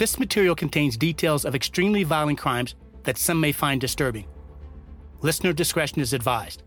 This 0.00 0.18
material 0.18 0.54
contains 0.54 0.96
details 0.96 1.44
of 1.44 1.54
extremely 1.54 2.04
violent 2.04 2.38
crimes 2.38 2.74
that 3.02 3.18
some 3.18 3.38
may 3.38 3.52
find 3.52 3.78
disturbing. 3.78 4.24
Listener 5.20 5.52
discretion 5.52 6.00
is 6.00 6.14
advised. 6.14 6.62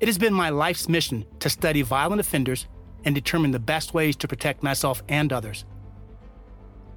It 0.00 0.08
has 0.08 0.18
been 0.18 0.34
my 0.34 0.50
life's 0.50 0.88
mission 0.88 1.24
to 1.38 1.48
study 1.48 1.82
violent 1.82 2.20
offenders 2.20 2.66
and 3.04 3.14
determine 3.14 3.52
the 3.52 3.60
best 3.60 3.94
ways 3.94 4.16
to 4.16 4.26
protect 4.26 4.64
myself 4.64 5.04
and 5.08 5.32
others. 5.32 5.64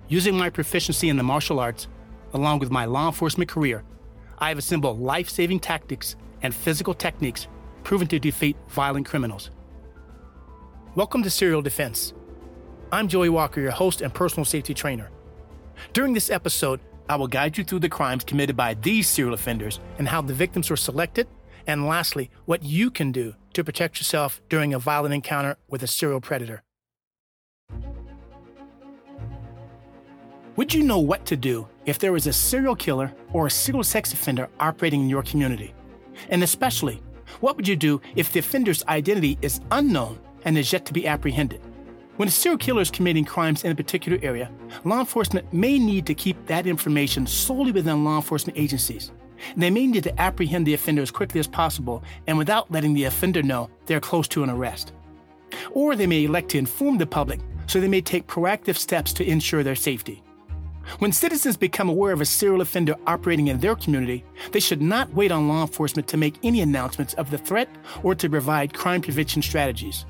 Using 0.07 0.35
my 0.35 0.49
proficiency 0.49 1.09
in 1.09 1.17
the 1.17 1.21
martial 1.21 1.59
arts, 1.59 1.87
along 2.33 2.57
with 2.57 2.71
my 2.71 2.85
law 2.85 3.05
enforcement 3.05 3.51
career, 3.51 3.83
I 4.39 4.49
have 4.49 4.57
assembled 4.57 4.99
life 4.99 5.29
saving 5.29 5.59
tactics 5.59 6.15
and 6.41 6.51
physical 6.51 6.95
techniques 6.95 7.47
proven 7.83 8.07
to 8.07 8.17
defeat 8.17 8.57
violent 8.69 9.05
criminals. 9.05 9.51
Welcome 10.95 11.21
to 11.21 11.29
Serial 11.29 11.61
Defense. 11.61 12.15
I'm 12.89 13.09
Joey 13.09 13.27
Walker, 13.27 13.59
your 13.59 13.71
host 13.71 13.99
and 13.99 14.13
personal 14.13 14.45
safety 14.45 14.73
trainer. 14.73 15.09
During 15.91 16.13
this 16.13 16.29
episode, 16.29 16.79
I 17.09 17.17
will 17.17 17.27
guide 17.27 17.57
you 17.57 17.65
through 17.65 17.79
the 17.79 17.89
crimes 17.89 18.23
committed 18.23 18.55
by 18.55 18.75
these 18.75 19.09
serial 19.09 19.33
offenders 19.33 19.81
and 19.97 20.07
how 20.07 20.21
the 20.21 20.33
victims 20.33 20.69
were 20.69 20.77
selected, 20.77 21.27
and 21.67 21.85
lastly, 21.85 22.29
what 22.45 22.63
you 22.63 22.89
can 22.89 23.11
do 23.11 23.35
to 23.53 23.63
protect 23.65 23.99
yourself 23.99 24.41
during 24.47 24.73
a 24.73 24.79
violent 24.79 25.13
encounter 25.13 25.57
with 25.67 25.83
a 25.83 25.87
serial 25.87 26.21
predator. 26.21 26.63
Would 30.55 30.73
you 30.73 30.81
know 30.81 30.99
what 30.99 31.25
to 31.25 31.35
do 31.35 31.67
if 31.85 31.99
there 31.99 32.15
is 32.15 32.25
a 32.25 32.31
serial 32.31 32.75
killer 32.75 33.13
or 33.33 33.47
a 33.47 33.51
serial 33.51 33.83
sex 33.83 34.13
offender 34.13 34.47
operating 34.61 35.01
in 35.01 35.09
your 35.09 35.23
community? 35.23 35.73
And 36.29 36.41
especially, 36.41 37.01
what 37.41 37.57
would 37.57 37.67
you 37.67 37.75
do 37.75 37.99
if 38.15 38.31
the 38.31 38.39
offender's 38.39 38.85
identity 38.85 39.37
is 39.41 39.59
unknown 39.71 40.19
and 40.45 40.57
is 40.57 40.71
yet 40.71 40.85
to 40.85 40.93
be 40.93 41.05
apprehended? 41.05 41.61
When 42.17 42.27
a 42.27 42.31
serial 42.31 42.57
killer 42.57 42.81
is 42.81 42.89
committing 42.89 43.25
crimes 43.25 43.63
in 43.63 43.71
a 43.71 43.75
particular 43.75 44.17
area, 44.23 44.49
law 44.83 45.01
enforcement 45.01 45.53
may 45.53 45.77
need 45.77 46.07
to 46.07 46.15
keep 46.15 46.47
that 46.47 46.65
information 46.65 47.27
solely 47.27 47.71
within 47.71 48.03
law 48.03 48.15
enforcement 48.15 48.57
agencies. 48.57 49.11
They 49.55 49.69
may 49.69 49.85
need 49.85 50.01
to 50.03 50.19
apprehend 50.19 50.65
the 50.65 50.73
offender 50.73 51.03
as 51.03 51.11
quickly 51.11 51.39
as 51.39 51.45
possible 51.45 52.03
and 52.25 52.35
without 52.35 52.71
letting 52.71 52.95
the 52.95 53.03
offender 53.03 53.43
know 53.43 53.69
they're 53.85 53.99
close 53.99 54.27
to 54.29 54.41
an 54.41 54.49
arrest. 54.49 54.93
Or 55.73 55.95
they 55.95 56.07
may 56.07 56.23
elect 56.23 56.49
to 56.49 56.57
inform 56.57 56.97
the 56.97 57.05
public 57.05 57.39
so 57.67 57.79
they 57.79 57.87
may 57.87 58.01
take 58.01 58.25
proactive 58.25 58.77
steps 58.77 59.13
to 59.13 59.29
ensure 59.29 59.61
their 59.61 59.75
safety. 59.75 60.23
When 60.97 61.11
citizens 61.11 61.55
become 61.55 61.87
aware 61.87 62.13
of 62.13 62.21
a 62.21 62.25
serial 62.25 62.61
offender 62.61 62.95
operating 63.05 63.49
in 63.49 63.59
their 63.59 63.75
community, 63.75 64.23
they 64.53 64.59
should 64.59 64.81
not 64.81 65.13
wait 65.13 65.31
on 65.31 65.47
law 65.47 65.61
enforcement 65.61 66.07
to 66.07 66.17
make 66.17 66.39
any 66.41 66.61
announcements 66.61 67.13
of 67.13 67.29
the 67.29 67.37
threat 67.37 67.69
or 68.01 68.15
to 68.15 68.27
provide 68.27 68.73
crime 68.73 69.01
prevention 69.01 69.43
strategies. 69.43 70.05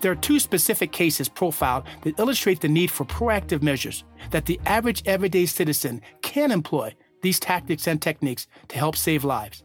There 0.00 0.12
are 0.12 0.16
two 0.16 0.40
specific 0.40 0.92
cases 0.92 1.28
profiled 1.28 1.84
that 2.02 2.18
illustrate 2.18 2.60
the 2.60 2.68
need 2.68 2.90
for 2.90 3.04
proactive 3.04 3.62
measures 3.62 4.04
that 4.30 4.46
the 4.46 4.60
average 4.66 5.02
everyday 5.06 5.46
citizen 5.46 6.02
can 6.22 6.50
employ 6.50 6.94
these 7.22 7.40
tactics 7.40 7.86
and 7.86 8.00
techniques 8.00 8.46
to 8.68 8.78
help 8.78 8.96
save 8.96 9.24
lives. 9.24 9.64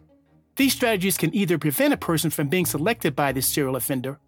These 0.55 0.73
strategies 0.73 1.17
can 1.17 1.33
either 1.35 1.57
prevent 1.57 1.93
a 1.93 1.97
person 1.97 2.29
from 2.29 2.47
being 2.47 2.65
selected 2.65 3.15
by 3.15 3.31
the 3.31 3.41
serial 3.41 3.75
offender, 3.75 4.19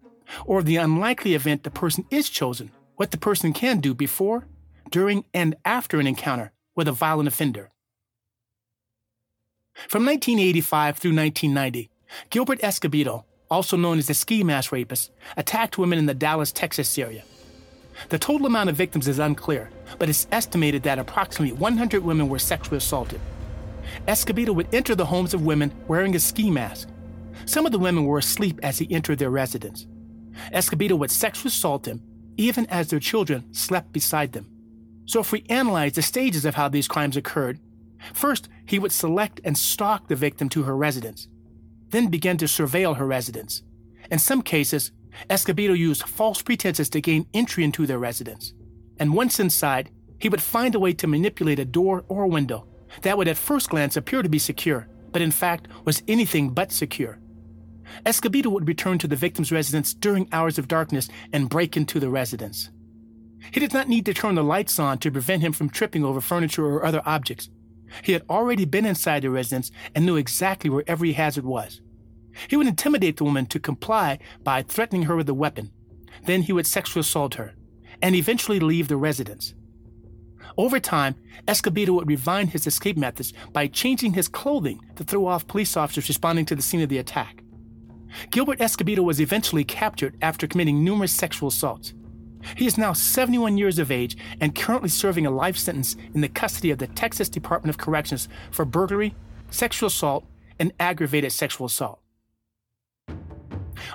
or 0.46 0.62
the 0.62 0.76
unlikely 0.76 1.34
event 1.34 1.62
the 1.62 1.70
person 1.70 2.04
is 2.10 2.28
chosen, 2.28 2.70
what 2.96 3.10
the 3.10 3.18
person 3.18 3.52
can 3.52 3.80
do 3.80 3.94
before 3.94 4.46
during 4.90 5.24
and 5.34 5.56
after 5.64 6.00
an 6.00 6.06
encounter 6.06 6.52
with 6.74 6.88
a 6.88 6.92
violent 6.92 7.28
offender. 7.28 7.70
From 9.88 10.06
1985 10.06 10.98
through 10.98 11.16
1990, 11.16 11.90
Gilbert 12.30 12.60
Escobedo, 12.60 13.24
also 13.54 13.76
known 13.76 13.98
as 13.98 14.08
the 14.08 14.14
ski 14.14 14.42
mask 14.42 14.72
rapist, 14.72 15.12
attacked 15.36 15.78
women 15.78 15.98
in 15.98 16.06
the 16.06 16.14
Dallas, 16.14 16.52
Texas 16.52 16.98
area. 16.98 17.22
The 18.08 18.18
total 18.18 18.46
amount 18.46 18.68
of 18.68 18.76
victims 18.76 19.06
is 19.06 19.20
unclear, 19.20 19.70
but 19.98 20.08
it's 20.08 20.26
estimated 20.32 20.82
that 20.82 20.98
approximately 20.98 21.56
100 21.56 22.02
women 22.02 22.28
were 22.28 22.40
sexually 22.40 22.78
assaulted. 22.78 23.20
Escobedo 24.08 24.52
would 24.54 24.74
enter 24.74 24.94
the 24.94 25.06
homes 25.06 25.34
of 25.34 25.46
women 25.46 25.72
wearing 25.86 26.16
a 26.16 26.18
ski 26.18 26.50
mask. 26.50 26.88
Some 27.46 27.64
of 27.64 27.72
the 27.72 27.78
women 27.78 28.04
were 28.04 28.18
asleep 28.18 28.58
as 28.62 28.78
he 28.78 28.92
entered 28.92 29.18
their 29.18 29.30
residence. 29.30 29.86
Escobedo 30.52 30.98
would 30.98 31.12
sexually 31.12 31.48
assault 31.48 31.84
them, 31.84 32.02
even 32.36 32.66
as 32.66 32.88
their 32.88 32.98
children 32.98 33.52
slept 33.54 33.92
beside 33.92 34.32
them. 34.32 34.50
So, 35.06 35.20
if 35.20 35.30
we 35.30 35.44
analyze 35.48 35.92
the 35.92 36.02
stages 36.02 36.44
of 36.44 36.54
how 36.54 36.68
these 36.68 36.88
crimes 36.88 37.16
occurred, 37.16 37.60
first, 38.12 38.48
he 38.66 38.78
would 38.78 38.90
select 38.90 39.40
and 39.44 39.56
stalk 39.56 40.08
the 40.08 40.16
victim 40.16 40.48
to 40.48 40.62
her 40.62 40.76
residence, 40.76 41.28
then 41.94 42.08
began 42.08 42.36
to 42.38 42.46
surveil 42.46 42.96
her 42.96 43.06
residence. 43.06 43.62
In 44.10 44.18
some 44.18 44.42
cases, 44.42 44.92
Escobedo 45.30 45.76
used 45.76 46.08
false 46.08 46.42
pretenses 46.42 46.90
to 46.90 47.00
gain 47.00 47.26
entry 47.32 47.64
into 47.64 47.86
their 47.86 47.98
residence. 47.98 48.52
And 48.98 49.14
once 49.14 49.40
inside, 49.40 49.90
he 50.18 50.28
would 50.28 50.42
find 50.42 50.74
a 50.74 50.80
way 50.80 50.92
to 50.94 51.06
manipulate 51.06 51.58
a 51.58 51.64
door 51.64 52.04
or 52.08 52.24
a 52.24 52.28
window 52.28 52.66
that 53.02 53.16
would 53.16 53.28
at 53.28 53.36
first 53.36 53.70
glance 53.70 53.96
appear 53.96 54.22
to 54.22 54.28
be 54.28 54.38
secure, 54.38 54.88
but 55.10 55.22
in 55.22 55.30
fact 55.30 55.68
was 55.84 56.02
anything 56.08 56.50
but 56.50 56.72
secure. 56.72 57.18
Escobedo 58.06 58.50
would 58.50 58.68
return 58.68 58.98
to 58.98 59.08
the 59.08 59.16
victim's 59.16 59.52
residence 59.52 59.94
during 59.94 60.28
hours 60.32 60.58
of 60.58 60.68
darkness 60.68 61.08
and 61.32 61.48
break 61.48 61.76
into 61.76 62.00
the 62.00 62.08
residence. 62.08 62.70
He 63.52 63.60
did 63.60 63.74
not 63.74 63.88
need 63.88 64.06
to 64.06 64.14
turn 64.14 64.36
the 64.36 64.42
lights 64.42 64.78
on 64.78 64.98
to 64.98 65.10
prevent 65.10 65.42
him 65.42 65.52
from 65.52 65.68
tripping 65.68 66.04
over 66.04 66.20
furniture 66.20 66.64
or 66.64 66.84
other 66.84 67.02
objects. 67.04 67.50
He 68.02 68.12
had 68.12 68.22
already 68.28 68.64
been 68.64 68.86
inside 68.86 69.22
the 69.22 69.30
residence 69.30 69.70
and 69.94 70.04
knew 70.04 70.16
exactly 70.16 70.70
where 70.70 70.84
every 70.86 71.12
hazard 71.12 71.44
was. 71.44 71.80
He 72.48 72.56
would 72.56 72.66
intimidate 72.66 73.16
the 73.16 73.24
woman 73.24 73.46
to 73.46 73.60
comply 73.60 74.18
by 74.42 74.62
threatening 74.62 75.04
her 75.04 75.16
with 75.16 75.28
a 75.28 75.34
weapon. 75.34 75.70
Then 76.24 76.42
he 76.42 76.52
would 76.52 76.66
sexually 76.66 77.00
assault 77.00 77.34
her 77.34 77.54
and 78.02 78.14
eventually 78.14 78.60
leave 78.60 78.88
the 78.88 78.96
residence. 78.96 79.54
Over 80.56 80.78
time, 80.78 81.16
Escobedo 81.48 81.94
would 81.94 82.08
refine 82.08 82.48
his 82.48 82.66
escape 82.66 82.96
methods 82.96 83.32
by 83.52 83.66
changing 83.66 84.12
his 84.12 84.28
clothing 84.28 84.80
to 84.96 85.04
throw 85.04 85.26
off 85.26 85.46
police 85.46 85.76
officers 85.76 86.08
responding 86.08 86.46
to 86.46 86.54
the 86.54 86.62
scene 86.62 86.82
of 86.82 86.88
the 86.88 86.98
attack. 86.98 87.42
Gilbert 88.30 88.60
Escobedo 88.60 89.02
was 89.02 89.20
eventually 89.20 89.64
captured 89.64 90.16
after 90.22 90.46
committing 90.46 90.84
numerous 90.84 91.12
sexual 91.12 91.48
assaults. 91.48 91.94
He 92.56 92.66
is 92.66 92.78
now 92.78 92.92
71 92.92 93.58
years 93.58 93.78
of 93.78 93.90
age 93.90 94.16
and 94.40 94.54
currently 94.54 94.88
serving 94.88 95.26
a 95.26 95.30
life 95.30 95.56
sentence 95.56 95.96
in 96.14 96.20
the 96.20 96.28
custody 96.28 96.70
of 96.70 96.78
the 96.78 96.86
Texas 96.86 97.28
Department 97.28 97.70
of 97.70 97.78
Corrections 97.78 98.28
for 98.50 98.64
burglary, 98.64 99.14
sexual 99.50 99.86
assault, 99.88 100.24
and 100.58 100.72
aggravated 100.78 101.32
sexual 101.32 101.66
assault. 101.66 102.00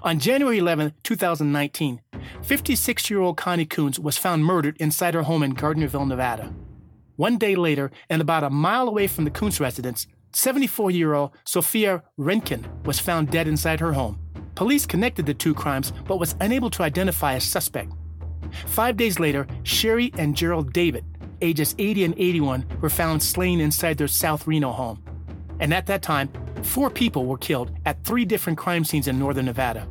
On 0.03 0.19
January 0.19 0.59
11, 0.59 0.93
2019, 1.03 2.01
56 2.41 3.09
year 3.09 3.19
old 3.19 3.37
Connie 3.37 3.65
Koontz 3.65 3.99
was 3.99 4.17
found 4.17 4.45
murdered 4.45 4.77
inside 4.79 5.13
her 5.13 5.23
home 5.23 5.43
in 5.43 5.55
Gardnerville, 5.55 6.07
Nevada. 6.07 6.53
One 7.15 7.37
day 7.37 7.55
later, 7.55 7.91
and 8.09 8.21
about 8.21 8.43
a 8.43 8.49
mile 8.49 8.87
away 8.87 9.07
from 9.07 9.25
the 9.25 9.31
Koontz 9.31 9.59
residence, 9.59 10.07
74 10.33 10.91
year 10.91 11.13
old 11.13 11.31
Sophia 11.43 12.03
Renken 12.17 12.65
was 12.85 12.99
found 12.99 13.31
dead 13.31 13.47
inside 13.47 13.79
her 13.79 13.93
home. 13.93 14.19
Police 14.55 14.85
connected 14.85 15.25
the 15.25 15.33
two 15.33 15.53
crimes 15.53 15.91
but 16.07 16.19
was 16.19 16.35
unable 16.39 16.69
to 16.71 16.83
identify 16.83 17.33
a 17.33 17.41
suspect. 17.41 17.91
Five 18.65 18.97
days 18.97 19.19
later, 19.19 19.47
Sherry 19.63 20.11
and 20.17 20.35
Gerald 20.35 20.73
David, 20.73 21.05
ages 21.41 21.75
80 21.77 22.05
and 22.05 22.13
81, 22.17 22.65
were 22.81 22.89
found 22.89 23.21
slain 23.21 23.59
inside 23.59 23.97
their 23.97 24.07
South 24.07 24.47
Reno 24.47 24.71
home. 24.71 25.01
And 25.59 25.73
at 25.73 25.85
that 25.87 26.01
time, 26.01 26.29
four 26.63 26.89
people 26.89 27.25
were 27.25 27.37
killed 27.37 27.71
at 27.85 28.03
three 28.03 28.25
different 28.25 28.57
crime 28.57 28.83
scenes 28.83 29.07
in 29.07 29.19
northern 29.19 29.45
Nevada. 29.45 29.87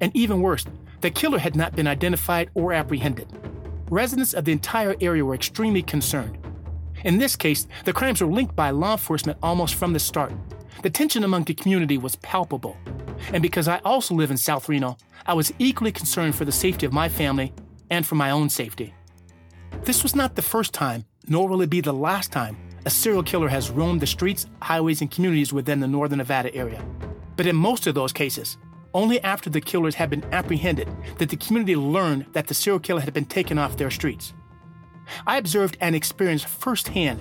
And 0.00 0.14
even 0.14 0.40
worse, 0.40 0.64
the 1.00 1.10
killer 1.10 1.38
had 1.38 1.56
not 1.56 1.76
been 1.76 1.86
identified 1.86 2.50
or 2.54 2.72
apprehended. 2.72 3.28
Residents 3.90 4.34
of 4.34 4.44
the 4.44 4.52
entire 4.52 4.96
area 5.00 5.24
were 5.24 5.34
extremely 5.34 5.82
concerned. 5.82 6.38
In 7.04 7.18
this 7.18 7.36
case, 7.36 7.66
the 7.84 7.92
crimes 7.92 8.20
were 8.20 8.26
linked 8.26 8.56
by 8.56 8.70
law 8.70 8.92
enforcement 8.92 9.38
almost 9.42 9.76
from 9.76 9.92
the 9.92 10.00
start. 10.00 10.32
The 10.82 10.90
tension 10.90 11.24
among 11.24 11.44
the 11.44 11.54
community 11.54 11.98
was 11.98 12.16
palpable. 12.16 12.76
And 13.32 13.42
because 13.42 13.68
I 13.68 13.78
also 13.84 14.14
live 14.14 14.30
in 14.30 14.36
South 14.36 14.68
Reno, 14.68 14.96
I 15.26 15.34
was 15.34 15.52
equally 15.58 15.92
concerned 15.92 16.34
for 16.34 16.44
the 16.44 16.52
safety 16.52 16.86
of 16.86 16.92
my 16.92 17.08
family 17.08 17.52
and 17.90 18.06
for 18.06 18.14
my 18.14 18.30
own 18.30 18.48
safety. 18.48 18.94
This 19.82 20.02
was 20.02 20.14
not 20.14 20.34
the 20.34 20.42
first 20.42 20.72
time, 20.72 21.04
nor 21.26 21.48
will 21.48 21.62
it 21.62 21.70
be 21.70 21.80
the 21.80 21.92
last 21.92 22.32
time, 22.32 22.56
a 22.84 22.90
serial 22.90 23.22
killer 23.22 23.48
has 23.48 23.70
roamed 23.70 24.00
the 24.00 24.06
streets, 24.06 24.46
highways, 24.62 25.00
and 25.00 25.10
communities 25.10 25.52
within 25.52 25.80
the 25.80 25.86
northern 25.86 26.18
Nevada 26.18 26.54
area. 26.54 26.82
But 27.36 27.46
in 27.46 27.56
most 27.56 27.86
of 27.86 27.94
those 27.94 28.12
cases, 28.12 28.56
only 28.94 29.22
after 29.22 29.50
the 29.50 29.60
killers 29.60 29.94
had 29.94 30.10
been 30.10 30.24
apprehended 30.32 30.88
did 31.18 31.28
the 31.28 31.36
community 31.36 31.76
learn 31.76 32.26
that 32.32 32.46
the 32.46 32.54
serial 32.54 32.80
killer 32.80 33.00
had 33.00 33.12
been 33.12 33.26
taken 33.26 33.58
off 33.58 33.76
their 33.76 33.90
streets. 33.90 34.32
I 35.26 35.36
observed 35.36 35.76
and 35.80 35.94
experienced 35.94 36.46
firsthand 36.46 37.20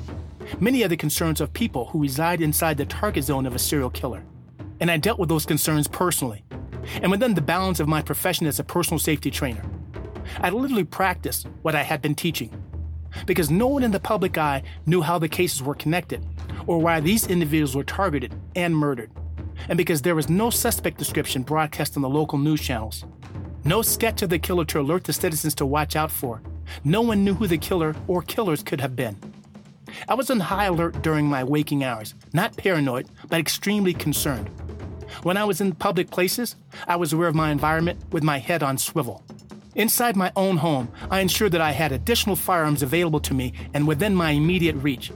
many 0.60 0.84
of 0.84 0.90
the 0.90 0.98
concerns 0.98 1.42
of 1.42 1.52
people 1.54 1.86
who 1.86 2.02
reside 2.02 2.42
inside 2.42 2.78
the 2.78 2.86
target 2.86 3.26
zone 3.26 3.46
of 3.46 3.56
a 3.56 3.60
serial 3.60 3.90
killer, 3.90 4.24
and 4.80 4.90
I 4.90 4.98
dealt 4.98 5.20
with 5.20 5.30
those 5.30 5.46
concerns 5.46 5.88
personally 5.88 6.44
and 7.02 7.12
within 7.12 7.34
the 7.34 7.42
bounds 7.42 7.80
of 7.80 7.88
my 7.88 8.02
profession 8.02 8.48
as 8.48 8.60
a 8.60 8.64
personal 8.64 9.00
safety 9.00 9.30
trainer. 9.30 9.64
I 10.40 10.50
literally 10.50 10.84
practiced 10.84 11.48
what 11.62 11.76
I 11.76 11.84
had 11.84 12.02
been 12.02 12.16
teaching. 12.16 12.52
Because 13.26 13.50
no 13.50 13.68
one 13.68 13.84
in 13.84 13.92
the 13.92 14.00
public 14.00 14.38
eye 14.38 14.64
knew 14.86 15.02
how 15.02 15.18
the 15.18 15.30
cases 15.30 15.64
were 15.64 15.76
connected 15.76 16.26
or 16.68 16.80
why 16.80 17.00
these 17.00 17.28
individuals 17.28 17.76
were 17.76 17.84
targeted 17.84 18.36
and 18.56 18.76
murdered. 18.76 19.12
And 19.70 19.78
because 19.78 20.02
there 20.02 20.16
was 20.16 20.30
no 20.30 20.50
suspect 20.50 20.98
description 20.98 21.42
broadcast 21.42 21.96
on 21.96 22.04
the 22.04 22.10
local 22.10 22.38
news 22.38 22.62
channels, 22.62 23.06
no 23.64 23.82
sketch 23.82 24.22
of 24.22 24.30
the 24.30 24.40
killer 24.40 24.66
to 24.66 24.80
alert 24.80 25.06
the 25.06 25.14
citizens 25.14 25.56
to 25.56 25.66
watch 25.66 25.96
out 25.96 26.12
for, 26.12 26.42
No 26.84 27.02
one 27.02 27.24
knew 27.24 27.34
who 27.34 27.48
the 27.48 27.58
killer 27.58 27.96
or 28.08 28.22
killers 28.22 28.64
could 28.64 28.82
have 28.82 28.96
been. 28.96 29.18
I 30.08 30.14
was 30.16 30.30
on 30.30 30.40
high 30.40 30.66
alert 30.66 31.02
during 31.02 31.28
my 31.28 31.44
waking 31.44 31.84
hours, 31.84 32.14
not 32.34 32.58
paranoid, 32.58 33.08
but 33.30 33.40
extremely 33.40 33.94
concerned. 33.94 34.50
When 35.24 35.38
I 35.38 35.46
was 35.46 35.62
in 35.62 35.74
public 35.74 36.12
places, 36.12 36.56
I 36.88 36.98
was 36.98 37.14
aware 37.14 37.30
of 37.30 37.36
my 37.36 37.52
environment 37.52 38.00
with 38.12 38.24
my 38.24 38.38
head 38.38 38.64
on 38.64 38.78
swivel. 38.78 39.24
Inside 39.78 40.16
my 40.16 40.32
own 40.36 40.58
home, 40.58 40.90
I 41.12 41.20
ensured 41.20 41.52
that 41.52 41.62
I 41.62 41.72
had 41.72 41.92
additional 41.92 42.36
firearms 42.36 42.82
available 42.82 43.20
to 43.20 43.36
me 43.36 43.54
and 43.76 43.88
within 43.88 44.16
my 44.16 44.32
immediate 44.32 44.76
reach. 44.78 45.12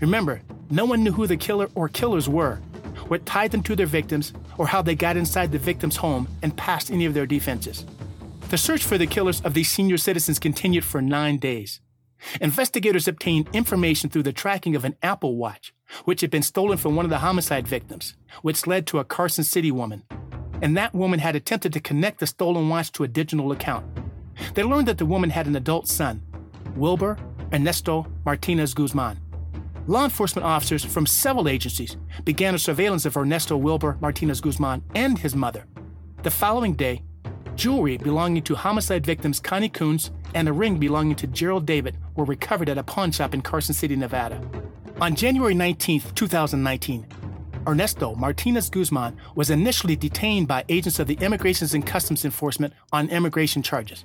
Remember, 0.00 0.42
no 0.68 0.84
one 0.84 1.04
knew 1.04 1.12
who 1.12 1.28
the 1.28 1.36
killer 1.36 1.68
or 1.76 1.88
killers 1.88 2.28
were, 2.28 2.56
what 3.06 3.24
tied 3.24 3.52
them 3.52 3.62
to 3.62 3.76
their 3.76 3.86
victims, 3.86 4.32
or 4.58 4.66
how 4.66 4.82
they 4.82 4.96
got 4.96 5.16
inside 5.16 5.52
the 5.52 5.58
victim's 5.58 5.94
home 5.94 6.26
and 6.42 6.56
past 6.56 6.90
any 6.90 7.06
of 7.06 7.14
their 7.14 7.24
defenses. 7.24 7.86
The 8.48 8.58
search 8.58 8.82
for 8.82 8.98
the 8.98 9.06
killers 9.06 9.40
of 9.42 9.54
these 9.54 9.70
senior 9.70 9.96
citizens 9.96 10.40
continued 10.40 10.84
for 10.84 11.00
nine 11.00 11.38
days. 11.38 11.80
Investigators 12.40 13.06
obtained 13.06 13.48
information 13.52 14.10
through 14.10 14.24
the 14.24 14.32
tracking 14.32 14.74
of 14.74 14.84
an 14.84 14.96
Apple 15.04 15.36
Watch, 15.36 15.72
which 16.04 16.20
had 16.20 16.32
been 16.32 16.42
stolen 16.42 16.78
from 16.78 16.96
one 16.96 17.06
of 17.06 17.10
the 17.10 17.18
homicide 17.18 17.68
victims, 17.68 18.16
which 18.42 18.66
led 18.66 18.88
to 18.88 18.98
a 18.98 19.04
Carson 19.04 19.44
City 19.44 19.70
woman. 19.70 20.02
And 20.60 20.76
that 20.76 20.94
woman 20.94 21.20
had 21.20 21.36
attempted 21.36 21.72
to 21.74 21.80
connect 21.80 22.18
the 22.18 22.26
stolen 22.26 22.68
watch 22.68 22.90
to 22.92 23.04
a 23.04 23.08
digital 23.08 23.50
account. 23.52 23.99
They 24.54 24.62
learned 24.62 24.88
that 24.88 24.98
the 24.98 25.06
woman 25.06 25.30
had 25.30 25.46
an 25.46 25.56
adult 25.56 25.86
son, 25.88 26.22
Wilber 26.76 27.16
Ernesto 27.52 28.06
Martinez 28.24 28.74
Guzman. 28.74 29.18
Law 29.86 30.04
enforcement 30.04 30.46
officers 30.46 30.84
from 30.84 31.06
several 31.06 31.48
agencies 31.48 31.96
began 32.24 32.54
a 32.54 32.58
surveillance 32.58 33.06
of 33.06 33.16
Ernesto 33.16 33.56
Wilber 33.56 33.96
Martinez 34.00 34.40
Guzman 34.40 34.82
and 34.94 35.18
his 35.18 35.34
mother. 35.34 35.66
The 36.22 36.30
following 36.30 36.74
day, 36.74 37.02
jewelry 37.56 37.96
belonging 37.96 38.42
to 38.42 38.54
homicide 38.54 39.04
victims 39.04 39.40
Connie 39.40 39.68
Koontz 39.68 40.10
and 40.34 40.48
a 40.48 40.52
ring 40.52 40.78
belonging 40.78 41.16
to 41.16 41.26
Gerald 41.26 41.66
David 41.66 41.96
were 42.14 42.24
recovered 42.24 42.68
at 42.68 42.78
a 42.78 42.82
pawn 42.82 43.10
shop 43.10 43.34
in 43.34 43.42
Carson 43.42 43.74
City, 43.74 43.96
Nevada. 43.96 44.40
On 45.00 45.14
January 45.14 45.54
19, 45.54 46.02
2019, 46.14 47.06
Ernesto 47.66 48.14
Martinez 48.14 48.70
Guzman 48.70 49.16
was 49.34 49.50
initially 49.50 49.96
detained 49.96 50.48
by 50.48 50.64
agents 50.68 50.98
of 50.98 51.06
the 51.06 51.18
Immigrations 51.20 51.74
and 51.74 51.86
Customs 51.86 52.24
Enforcement 52.24 52.72
on 52.92 53.08
immigration 53.08 53.62
charges. 53.62 54.04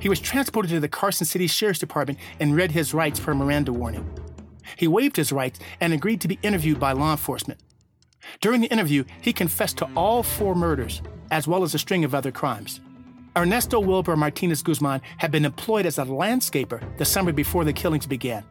He 0.00 0.08
was 0.08 0.20
transported 0.20 0.70
to 0.70 0.80
the 0.80 0.88
Carson 0.88 1.26
City 1.26 1.46
Sheriff's 1.46 1.78
Department 1.78 2.18
and 2.40 2.56
read 2.56 2.72
his 2.72 2.94
rights 2.94 3.20
a 3.26 3.34
Miranda 3.34 3.72
warning. 3.72 4.08
He 4.76 4.88
waived 4.88 5.16
his 5.16 5.32
rights 5.32 5.60
and 5.80 5.92
agreed 5.92 6.20
to 6.20 6.28
be 6.28 6.38
interviewed 6.42 6.78
by 6.78 6.92
law 6.92 7.12
enforcement. 7.12 7.60
During 8.40 8.60
the 8.60 8.68
interview, 8.68 9.04
he 9.20 9.32
confessed 9.32 9.78
to 9.78 9.88
all 9.96 10.22
four 10.22 10.54
murders, 10.54 11.02
as 11.30 11.48
well 11.48 11.62
as 11.62 11.74
a 11.74 11.78
string 11.78 12.04
of 12.04 12.14
other 12.14 12.30
crimes. 12.30 12.80
Ernesto 13.36 13.78
Wilber 13.78 14.16
Martinez 14.16 14.62
Guzman 14.62 15.00
had 15.18 15.30
been 15.30 15.44
employed 15.44 15.86
as 15.86 15.98
a 15.98 16.04
landscaper 16.04 16.82
the 16.98 17.04
summer 17.04 17.32
before 17.32 17.64
the 17.64 17.72
killings 17.72 18.06
began. 18.06 18.44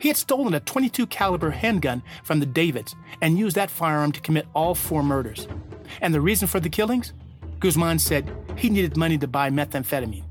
He 0.00 0.08
had 0.08 0.16
stolen 0.16 0.54
a 0.54 0.60
22 0.60 1.06
caliber 1.06 1.50
handgun 1.50 2.02
from 2.22 2.40
the 2.40 2.46
Davids 2.46 2.96
and 3.20 3.38
used 3.38 3.56
that 3.56 3.70
firearm 3.70 4.12
to 4.12 4.20
commit 4.20 4.46
all 4.54 4.74
four 4.74 5.02
murders. 5.02 5.46
And 6.00 6.14
the 6.14 6.20
reason 6.20 6.48
for 6.48 6.58
the 6.58 6.70
killings? 6.70 7.12
Guzman 7.60 7.98
said 7.98 8.30
he 8.56 8.70
needed 8.70 8.96
money 8.96 9.18
to 9.18 9.28
buy 9.28 9.50
methamphetamine. 9.50 10.24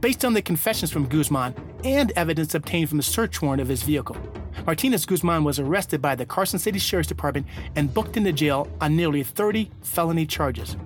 Based 0.00 0.24
on 0.26 0.34
the 0.34 0.42
confessions 0.42 0.90
from 0.90 1.06
Guzman 1.06 1.54
and 1.82 2.12
evidence 2.16 2.54
obtained 2.54 2.88
from 2.88 2.98
the 2.98 3.02
search 3.02 3.40
warrant 3.40 3.62
of 3.62 3.68
his 3.68 3.82
vehicle, 3.82 4.16
Martinez 4.66 5.06
Guzman 5.06 5.42
was 5.42 5.58
arrested 5.58 6.02
by 6.02 6.14
the 6.14 6.26
Carson 6.26 6.58
City 6.58 6.78
Sheriff's 6.78 7.08
Department 7.08 7.46
and 7.76 7.92
booked 7.92 8.16
into 8.16 8.32
jail 8.32 8.68
on 8.80 8.94
nearly 8.94 9.22
30 9.22 9.70
felony 9.80 10.26
charges. 10.26 10.76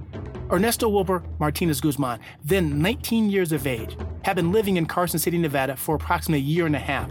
Ernesto 0.53 0.89
Wilber 0.89 1.25
Martinez 1.41 1.81
Guzman, 1.81 2.21
then 2.45 2.81
19 2.81 3.31
years 3.31 3.51
of 3.51 3.67
age, 3.67 3.97
had 4.23 4.37
been 4.37 4.53
living 4.53 4.77
in 4.77 4.87
Carson 4.87 5.19
City, 5.19 5.39
Nevada 5.39 5.77
for 5.77 5.97
approximately 5.97 6.41
a 6.41 6.49
year 6.49 6.67
and 6.67 6.77
a 6.77 6.81
half. 6.81 7.11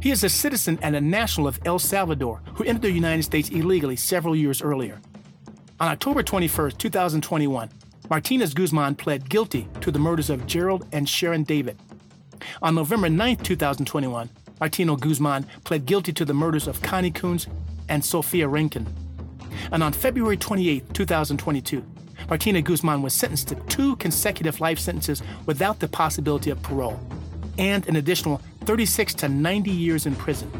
He 0.00 0.10
is 0.10 0.24
a 0.24 0.28
citizen 0.28 0.78
and 0.82 0.96
a 0.96 1.00
national 1.00 1.48
of 1.48 1.58
El 1.66 1.78
Salvador 1.78 2.40
who 2.54 2.64
entered 2.64 2.82
the 2.82 2.92
United 2.92 3.24
States 3.24 3.50
illegally 3.50 3.96
several 3.96 4.34
years 4.34 4.62
earlier. 4.62 5.00
On 5.80 5.88
October 5.88 6.22
21, 6.22 6.72
2021, 6.72 7.68
Martinez 8.08 8.54
Guzman 8.54 8.94
pled 8.94 9.28
guilty 9.28 9.68
to 9.80 9.90
the 9.90 9.98
murders 9.98 10.30
of 10.30 10.46
Gerald 10.46 10.86
and 10.92 11.08
Sharon 11.08 11.42
David. 11.42 11.76
On 12.62 12.74
November 12.74 13.08
9, 13.08 13.36
2021, 13.36 14.30
Martino 14.60 14.96
Guzman 14.96 15.44
pled 15.64 15.86
guilty 15.86 16.12
to 16.12 16.24
the 16.24 16.34
murders 16.34 16.68
of 16.68 16.80
Connie 16.82 17.10
Koontz 17.10 17.48
and 17.88 18.04
Sophia 18.04 18.46
Rankin. 18.46 18.86
And 19.72 19.82
on 19.82 19.92
February 19.92 20.36
28, 20.36 20.94
2022, 20.94 21.84
Martina 22.28 22.62
Guzman 22.62 23.02
was 23.02 23.12
sentenced 23.12 23.48
to 23.48 23.56
two 23.66 23.96
consecutive 23.96 24.60
life 24.60 24.78
sentences 24.78 25.22
without 25.46 25.80
the 25.80 25.88
possibility 25.88 26.50
of 26.50 26.62
parole, 26.62 27.00
and 27.58 27.86
an 27.88 27.96
additional 27.96 28.40
36 28.64 29.14
to 29.14 29.28
90 29.28 29.70
years 29.70 30.06
in 30.06 30.14
prison. 30.14 30.50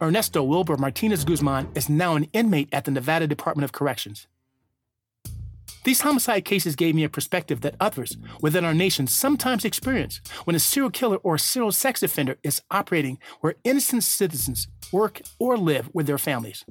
Ernesto 0.00 0.42
Wilber 0.42 0.76
Martinez 0.76 1.24
Guzman 1.24 1.68
is 1.74 1.88
now 1.88 2.16
an 2.16 2.24
inmate 2.34 2.68
at 2.72 2.84
the 2.84 2.90
Nevada 2.90 3.26
Department 3.26 3.64
of 3.64 3.72
Corrections. 3.72 4.26
These 5.86 6.00
homicide 6.00 6.44
cases 6.44 6.74
gave 6.74 6.96
me 6.96 7.04
a 7.04 7.08
perspective 7.08 7.60
that 7.60 7.76
others 7.78 8.16
within 8.40 8.64
our 8.64 8.74
nation 8.74 9.06
sometimes 9.06 9.64
experience 9.64 10.20
when 10.42 10.56
a 10.56 10.58
serial 10.58 10.90
killer 10.90 11.18
or 11.18 11.38
serial 11.38 11.70
sex 11.70 12.02
offender 12.02 12.38
is 12.42 12.60
operating 12.72 13.18
where 13.40 13.54
innocent 13.62 14.02
citizens 14.02 14.66
work 14.90 15.22
or 15.38 15.56
live 15.56 15.88
with 15.94 16.08
their 16.08 16.18
families. 16.18 16.64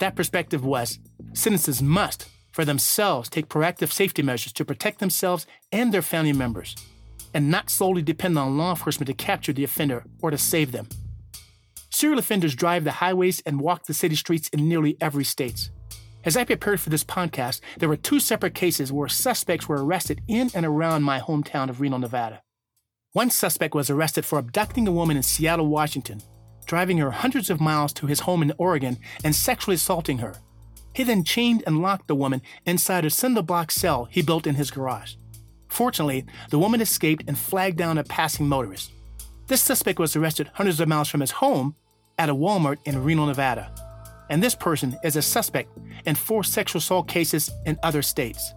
That 0.00 0.16
perspective 0.16 0.64
was 0.64 0.98
citizens 1.32 1.80
must 1.80 2.28
for 2.50 2.64
themselves 2.64 3.28
take 3.28 3.48
proactive 3.48 3.92
safety 3.92 4.22
measures 4.22 4.52
to 4.54 4.64
protect 4.64 4.98
themselves 4.98 5.46
and 5.70 5.94
their 5.94 6.02
family 6.02 6.32
members, 6.32 6.74
and 7.32 7.48
not 7.48 7.70
solely 7.70 8.02
depend 8.02 8.36
on 8.36 8.58
law 8.58 8.70
enforcement 8.70 9.06
to 9.06 9.14
capture 9.14 9.52
the 9.52 9.62
offender 9.62 10.02
or 10.20 10.32
to 10.32 10.38
save 10.38 10.72
them. 10.72 10.88
Serial 11.90 12.18
offenders 12.18 12.56
drive 12.56 12.82
the 12.82 12.90
highways 12.90 13.40
and 13.46 13.60
walk 13.60 13.86
the 13.86 13.94
city 13.94 14.16
streets 14.16 14.48
in 14.48 14.68
nearly 14.68 14.96
every 15.00 15.22
state. 15.22 15.70
As 16.26 16.36
I 16.36 16.42
prepared 16.42 16.80
for 16.80 16.90
this 16.90 17.04
podcast, 17.04 17.60
there 17.78 17.88
were 17.88 17.96
two 17.96 18.18
separate 18.18 18.52
cases 18.52 18.92
where 18.92 19.06
suspects 19.06 19.68
were 19.68 19.84
arrested 19.84 20.22
in 20.26 20.50
and 20.56 20.66
around 20.66 21.04
my 21.04 21.20
hometown 21.20 21.70
of 21.70 21.80
Reno, 21.80 21.98
Nevada. 21.98 22.42
One 23.12 23.30
suspect 23.30 23.76
was 23.76 23.90
arrested 23.90 24.24
for 24.24 24.40
abducting 24.40 24.88
a 24.88 24.92
woman 24.92 25.16
in 25.16 25.22
Seattle, 25.22 25.68
Washington, 25.68 26.20
driving 26.66 26.98
her 26.98 27.12
hundreds 27.12 27.48
of 27.48 27.60
miles 27.60 27.92
to 27.92 28.08
his 28.08 28.18
home 28.18 28.42
in 28.42 28.52
Oregon 28.58 28.98
and 29.22 29.36
sexually 29.36 29.76
assaulting 29.76 30.18
her, 30.18 30.34
he 30.92 31.04
then 31.04 31.22
chained 31.22 31.62
and 31.64 31.80
locked 31.80 32.08
the 32.08 32.16
woman 32.16 32.42
inside 32.64 33.04
a 33.04 33.10
cinder 33.10 33.42
block 33.42 33.70
cell 33.70 34.06
he 34.10 34.20
built 34.20 34.48
in 34.48 34.56
his 34.56 34.72
garage. 34.72 35.14
Fortunately, 35.68 36.24
the 36.50 36.58
woman 36.58 36.80
escaped 36.80 37.22
and 37.28 37.38
flagged 37.38 37.78
down 37.78 37.98
a 37.98 38.04
passing 38.04 38.48
motorist. 38.48 38.90
This 39.46 39.62
suspect 39.62 40.00
was 40.00 40.16
arrested 40.16 40.50
hundreds 40.54 40.80
of 40.80 40.88
miles 40.88 41.08
from 41.08 41.20
his 41.20 41.30
home 41.30 41.76
at 42.18 42.30
a 42.30 42.34
Walmart 42.34 42.78
in 42.84 43.04
Reno, 43.04 43.26
Nevada. 43.26 43.70
And 44.28 44.42
this 44.42 44.54
person 44.54 44.96
is 45.04 45.16
a 45.16 45.22
suspect 45.22 45.70
in 46.04 46.14
four 46.14 46.42
sexual 46.44 46.78
assault 46.78 47.08
cases 47.08 47.50
in 47.64 47.78
other 47.82 48.02
states. 48.02 48.54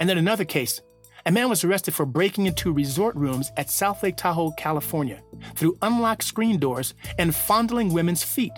And 0.00 0.10
in 0.10 0.18
another 0.18 0.44
case, 0.44 0.80
a 1.26 1.32
man 1.32 1.48
was 1.48 1.64
arrested 1.64 1.94
for 1.94 2.06
breaking 2.06 2.46
into 2.46 2.72
resort 2.72 3.14
rooms 3.16 3.50
at 3.56 3.70
South 3.70 4.02
Lake 4.02 4.16
Tahoe, 4.16 4.52
California, 4.52 5.20
through 5.56 5.76
unlocked 5.82 6.22
screen 6.22 6.58
doors 6.58 6.94
and 7.18 7.34
fondling 7.34 7.92
women's 7.92 8.22
feet. 8.22 8.52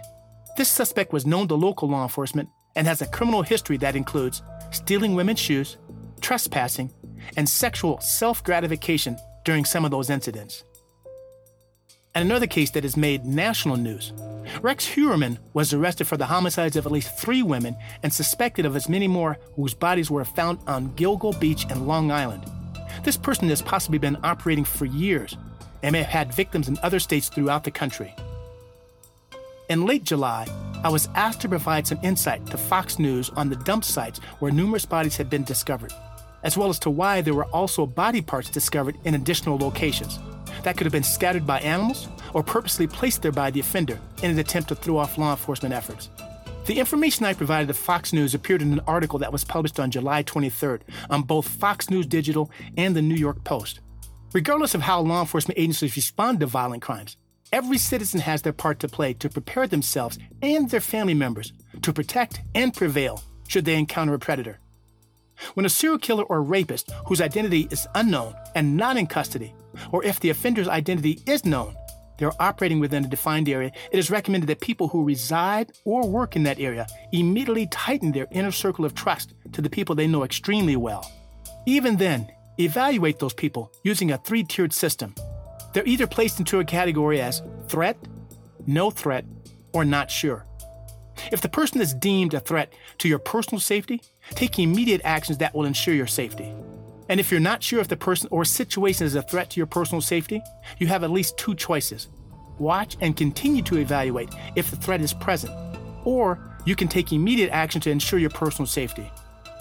This 0.56 0.68
suspect 0.68 1.12
was 1.12 1.26
known 1.26 1.48
to 1.48 1.54
local 1.54 1.88
law 1.88 2.02
enforcement 2.02 2.48
and 2.76 2.86
has 2.86 3.02
a 3.02 3.06
criminal 3.06 3.42
history 3.42 3.76
that 3.78 3.96
includes 3.96 4.42
stealing 4.70 5.14
women's 5.14 5.40
shoes, 5.40 5.78
trespassing, 6.20 6.92
and 7.36 7.48
sexual 7.48 8.00
self 8.00 8.44
gratification 8.44 9.16
during 9.44 9.64
some 9.64 9.84
of 9.84 9.90
those 9.90 10.10
incidents. 10.10 10.64
And 12.14 12.24
another 12.24 12.46
case 12.46 12.70
that 12.72 12.84
has 12.84 12.96
made 12.96 13.24
national 13.24 13.76
news 13.76 14.12
Rex 14.62 14.86
Heuermann 14.86 15.38
was 15.54 15.72
arrested 15.72 16.06
for 16.06 16.18
the 16.18 16.26
homicides 16.26 16.76
of 16.76 16.84
at 16.84 16.92
least 16.92 17.18
three 17.18 17.42
women 17.42 17.74
and 18.02 18.12
suspected 18.12 18.66
of 18.66 18.76
as 18.76 18.90
many 18.90 19.08
more 19.08 19.38
whose 19.56 19.72
bodies 19.72 20.10
were 20.10 20.24
found 20.24 20.58
on 20.66 20.90
Gilgo 20.96 21.38
Beach 21.40 21.64
in 21.70 21.86
Long 21.86 22.10
Island. 22.10 22.44
This 23.02 23.16
person 23.16 23.48
has 23.48 23.62
possibly 23.62 23.98
been 23.98 24.18
operating 24.22 24.64
for 24.64 24.84
years 24.84 25.34
and 25.82 25.94
may 25.94 26.02
have 26.02 26.08
had 26.08 26.34
victims 26.34 26.68
in 26.68 26.78
other 26.82 27.00
states 27.00 27.30
throughout 27.30 27.64
the 27.64 27.70
country. 27.70 28.14
In 29.70 29.86
late 29.86 30.04
July, 30.04 30.46
I 30.84 30.90
was 30.90 31.08
asked 31.14 31.40
to 31.40 31.48
provide 31.48 31.86
some 31.86 32.00
insight 32.02 32.44
to 32.46 32.58
Fox 32.58 32.98
News 32.98 33.30
on 33.30 33.48
the 33.48 33.56
dump 33.56 33.82
sites 33.82 34.18
where 34.40 34.52
numerous 34.52 34.84
bodies 34.84 35.16
had 35.16 35.30
been 35.30 35.44
discovered, 35.44 35.94
as 36.42 36.58
well 36.58 36.68
as 36.68 36.78
to 36.80 36.90
why 36.90 37.22
there 37.22 37.34
were 37.34 37.46
also 37.46 37.86
body 37.86 38.20
parts 38.20 38.50
discovered 38.50 38.96
in 39.04 39.14
additional 39.14 39.56
locations 39.56 40.18
that 40.64 40.76
could 40.76 40.84
have 40.84 40.92
been 40.92 41.02
scattered 41.02 41.46
by 41.46 41.60
animals 41.60 42.08
or 42.34 42.42
purposely 42.42 42.86
placed 42.86 43.22
there 43.22 43.32
by 43.32 43.50
the 43.50 43.60
offender 43.60 43.98
in 44.22 44.30
an 44.30 44.38
attempt 44.38 44.68
to 44.68 44.74
throw 44.74 44.98
off 44.98 45.18
law 45.18 45.32
enforcement 45.32 45.74
efforts. 45.74 46.08
The 46.66 46.78
information 46.78 47.24
I 47.24 47.34
provided 47.34 47.68
to 47.68 47.74
Fox 47.74 48.12
News 48.12 48.34
appeared 48.34 48.62
in 48.62 48.72
an 48.72 48.80
article 48.86 49.18
that 49.18 49.32
was 49.32 49.44
published 49.44 49.80
on 49.80 49.90
July 49.90 50.22
23rd 50.22 50.82
on 51.08 51.22
both 51.22 51.48
Fox 51.48 51.90
News 51.90 52.06
Digital 52.06 52.50
and 52.76 52.94
the 52.94 53.02
New 53.02 53.16
York 53.16 53.42
Post. 53.44 53.80
Regardless 54.32 54.74
of 54.74 54.82
how 54.82 55.00
law 55.00 55.20
enforcement 55.20 55.58
agencies 55.58 55.96
respond 55.96 56.40
to 56.40 56.46
violent 56.46 56.82
crimes, 56.82 57.16
Every 57.52 57.78
citizen 57.78 58.20
has 58.20 58.42
their 58.42 58.52
part 58.52 58.78
to 58.78 58.88
play 58.88 59.12
to 59.14 59.28
prepare 59.28 59.66
themselves 59.66 60.18
and 60.40 60.70
their 60.70 60.80
family 60.80 61.14
members 61.14 61.52
to 61.82 61.92
protect 61.92 62.40
and 62.54 62.72
prevail 62.72 63.24
should 63.48 63.64
they 63.64 63.76
encounter 63.76 64.14
a 64.14 64.20
predator. 64.20 64.60
When 65.54 65.66
a 65.66 65.70
serial 65.70 65.98
killer 65.98 66.22
or 66.24 66.42
rapist 66.42 66.92
whose 67.06 67.20
identity 67.20 67.66
is 67.70 67.88
unknown 67.96 68.36
and 68.54 68.76
not 68.76 68.96
in 68.96 69.08
custody, 69.08 69.52
or 69.90 70.04
if 70.04 70.20
the 70.20 70.30
offender's 70.30 70.68
identity 70.68 71.20
is 71.26 71.44
known, 71.44 71.74
they're 72.20 72.40
operating 72.40 72.78
within 72.78 73.04
a 73.04 73.08
defined 73.08 73.48
area, 73.48 73.72
it 73.90 73.98
is 73.98 74.10
recommended 74.10 74.46
that 74.46 74.60
people 74.60 74.88
who 74.88 75.02
reside 75.02 75.72
or 75.84 76.06
work 76.06 76.36
in 76.36 76.42
that 76.44 76.60
area 76.60 76.86
immediately 77.12 77.66
tighten 77.68 78.12
their 78.12 78.28
inner 78.30 78.52
circle 78.52 78.84
of 78.84 78.94
trust 78.94 79.34
to 79.52 79.62
the 79.62 79.70
people 79.70 79.94
they 79.94 80.06
know 80.06 80.22
extremely 80.22 80.76
well. 80.76 81.10
Even 81.66 81.96
then, 81.96 82.30
evaluate 82.58 83.18
those 83.18 83.32
people 83.32 83.72
using 83.84 84.12
a 84.12 84.18
three 84.18 84.44
tiered 84.44 84.72
system. 84.72 85.14
They're 85.72 85.86
either 85.86 86.06
placed 86.06 86.38
into 86.38 86.60
a 86.60 86.64
category 86.64 87.22
as 87.22 87.42
threat, 87.68 87.96
no 88.66 88.90
threat, 88.90 89.24
or 89.72 89.84
not 89.84 90.10
sure. 90.10 90.46
If 91.32 91.40
the 91.40 91.48
person 91.48 91.80
is 91.80 91.94
deemed 91.94 92.34
a 92.34 92.40
threat 92.40 92.72
to 92.98 93.08
your 93.08 93.18
personal 93.18 93.60
safety, 93.60 94.02
take 94.30 94.58
immediate 94.58 95.00
actions 95.04 95.38
that 95.38 95.54
will 95.54 95.64
ensure 95.64 95.94
your 95.94 96.06
safety. 96.06 96.54
And 97.10 97.18
if 97.18 97.32
you're 97.32 97.40
not 97.40 97.60
sure 97.60 97.80
if 97.80 97.88
the 97.88 97.96
person 97.96 98.28
or 98.30 98.44
situation 98.44 99.04
is 99.04 99.16
a 99.16 99.22
threat 99.22 99.50
to 99.50 99.58
your 99.58 99.66
personal 99.66 100.00
safety, 100.00 100.40
you 100.78 100.86
have 100.86 101.02
at 101.02 101.10
least 101.10 101.36
two 101.36 101.56
choices. 101.56 102.06
Watch 102.60 102.96
and 103.00 103.16
continue 103.16 103.62
to 103.62 103.78
evaluate 103.78 104.28
if 104.54 104.70
the 104.70 104.76
threat 104.76 105.00
is 105.00 105.12
present, 105.12 105.52
or 106.04 106.38
you 106.64 106.76
can 106.76 106.86
take 106.86 107.12
immediate 107.12 107.50
action 107.50 107.80
to 107.80 107.90
ensure 107.90 108.20
your 108.20 108.30
personal 108.30 108.68
safety. 108.68 109.10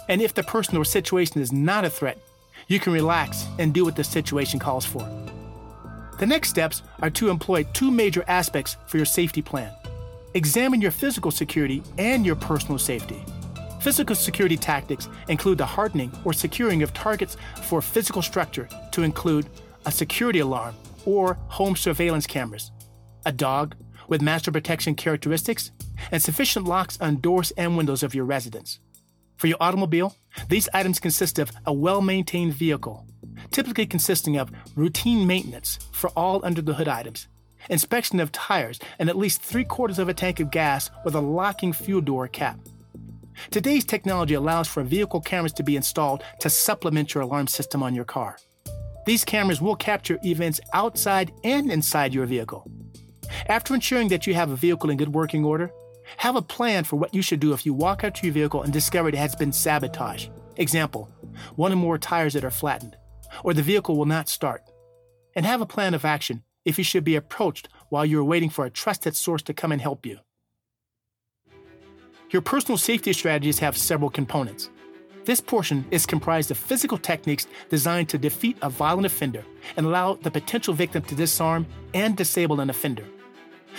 And 0.09 0.21
if 0.21 0.35
the 0.35 0.43
person 0.43 0.77
or 0.77 0.85
situation 0.85 1.41
is 1.41 1.51
not 1.51 1.85
a 1.85 1.89
threat, 1.89 2.19
you 2.67 2.79
can 2.79 2.93
relax 2.93 3.47
and 3.57 3.73
do 3.73 3.83
what 3.83 3.95
the 3.95 4.03
situation 4.03 4.59
calls 4.59 4.85
for. 4.85 5.01
The 6.19 6.27
next 6.27 6.49
steps 6.49 6.83
are 7.01 7.09
to 7.09 7.29
employ 7.29 7.63
two 7.73 7.89
major 7.89 8.23
aspects 8.27 8.77
for 8.85 8.97
your 8.97 9.07
safety 9.07 9.41
plan. 9.41 9.71
Examine 10.35 10.81
your 10.81 10.91
physical 10.91 11.31
security 11.31 11.81
and 11.97 12.27
your 12.27 12.35
personal 12.35 12.77
safety. 12.77 13.25
Physical 13.79 14.15
security 14.15 14.57
tactics 14.57 15.07
include 15.29 15.57
the 15.57 15.65
hardening 15.65 16.11
or 16.25 16.33
securing 16.33 16.83
of 16.83 16.93
targets 16.93 17.37
for 17.63 17.81
physical 17.81 18.21
structure 18.21 18.67
to 18.91 19.03
include 19.03 19.47
a 19.85 19.91
security 19.91 20.39
alarm 20.39 20.75
or 21.05 21.35
home 21.47 21.77
surveillance 21.77 22.27
cameras, 22.27 22.71
a 23.25 23.31
dog 23.31 23.75
with 24.09 24.21
master 24.21 24.51
protection 24.51 24.95
characteristics, 24.95 25.71
and 26.11 26.21
sufficient 26.21 26.65
locks 26.65 26.99
on 26.99 27.21
doors 27.21 27.51
and 27.51 27.77
windows 27.77 28.03
of 28.03 28.13
your 28.13 28.25
residence. 28.25 28.79
For 29.37 29.47
your 29.47 29.57
automobile, 29.61 30.13
these 30.49 30.67
items 30.73 30.99
consist 30.99 31.39
of 31.39 31.51
a 31.65 31.71
well 31.71 32.01
maintained 32.01 32.53
vehicle, 32.53 33.07
typically 33.51 33.85
consisting 33.85 34.35
of 34.35 34.51
routine 34.75 35.25
maintenance 35.25 35.79
for 35.93 36.09
all 36.17 36.41
under 36.43 36.61
the 36.61 36.73
hood 36.73 36.89
items, 36.89 37.29
inspection 37.69 38.19
of 38.19 38.33
tires, 38.33 38.79
and 38.97 39.07
at 39.07 39.17
least 39.17 39.41
three 39.41 39.63
quarters 39.63 39.99
of 39.99 40.09
a 40.09 40.13
tank 40.13 40.41
of 40.41 40.51
gas 40.51 40.89
with 41.05 41.15
a 41.15 41.21
locking 41.21 41.71
fuel 41.71 42.01
door 42.01 42.27
cap. 42.27 42.59
Today's 43.51 43.85
technology 43.85 44.33
allows 44.33 44.67
for 44.67 44.83
vehicle 44.83 45.21
cameras 45.21 45.53
to 45.53 45.63
be 45.63 45.75
installed 45.75 46.23
to 46.39 46.49
supplement 46.49 47.13
your 47.13 47.23
alarm 47.23 47.47
system 47.47 47.81
on 47.81 47.95
your 47.95 48.05
car. 48.05 48.37
These 49.05 49.25
cameras 49.25 49.61
will 49.61 49.75
capture 49.75 50.19
events 50.23 50.59
outside 50.73 51.31
and 51.43 51.71
inside 51.71 52.13
your 52.13 52.25
vehicle. 52.25 52.69
After 53.47 53.73
ensuring 53.73 54.09
that 54.09 54.27
you 54.27 54.33
have 54.33 54.51
a 54.51 54.55
vehicle 54.55 54.89
in 54.89 54.97
good 54.97 55.13
working 55.13 55.43
order, 55.45 55.71
have 56.17 56.35
a 56.35 56.41
plan 56.41 56.83
for 56.83 56.97
what 56.97 57.13
you 57.13 57.21
should 57.21 57.39
do 57.39 57.53
if 57.53 57.65
you 57.65 57.73
walk 57.73 58.03
out 58.03 58.15
to 58.15 58.25
your 58.27 58.33
vehicle 58.33 58.61
and 58.61 58.73
discover 58.73 59.09
it 59.09 59.15
has 59.15 59.35
been 59.35 59.51
sabotaged. 59.51 60.29
Example, 60.57 61.09
one 61.55 61.71
or 61.71 61.77
more 61.77 61.97
tires 61.97 62.33
that 62.33 62.43
are 62.43 62.51
flattened, 62.51 62.97
or 63.43 63.53
the 63.53 63.61
vehicle 63.61 63.95
will 63.95 64.05
not 64.05 64.29
start. 64.29 64.63
And 65.35 65.45
have 65.45 65.61
a 65.61 65.65
plan 65.65 65.93
of 65.93 66.05
action 66.05 66.43
if 66.65 66.77
you 66.77 66.83
should 66.83 67.03
be 67.03 67.15
approached 67.15 67.69
while 67.89 68.05
you 68.05 68.19
are 68.19 68.23
waiting 68.23 68.49
for 68.49 68.65
a 68.65 68.71
trusted 68.71 69.15
source 69.15 69.41
to 69.43 69.53
come 69.53 69.71
and 69.71 69.81
help 69.81 70.05
you. 70.05 70.19
Your 72.31 72.43
personal 72.43 72.77
safety 72.77 73.11
strategies 73.11 73.57
have 73.57 73.75
several 73.75 74.11
components. 74.11 74.69
This 75.25 75.41
portion 75.41 75.83
is 75.89 76.05
comprised 76.05 76.51
of 76.51 76.57
physical 76.57 76.97
techniques 76.97 77.47
designed 77.69 78.07
to 78.09 78.19
defeat 78.19 78.55
a 78.61 78.69
violent 78.69 79.07
offender 79.07 79.43
and 79.77 79.85
allow 79.85 80.13
the 80.13 80.29
potential 80.29 80.75
victim 80.75 81.01
to 81.03 81.15
disarm 81.15 81.65
and 81.95 82.15
disable 82.15 82.59
an 82.59 82.69
offender. 82.69 83.05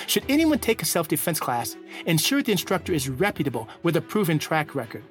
Should 0.09 0.25
anyone 0.29 0.59
take 0.59 0.83
a 0.83 0.85
self 0.85 1.07
defense 1.07 1.39
class, 1.39 1.77
ensure 2.07 2.43
the 2.43 2.53
instructor 2.53 2.93
is 2.93 3.09
reputable 3.09 3.69
with 3.85 3.97
a 3.97 4.01
proven 4.01 4.39
track 4.39 4.75
record. 4.75 5.05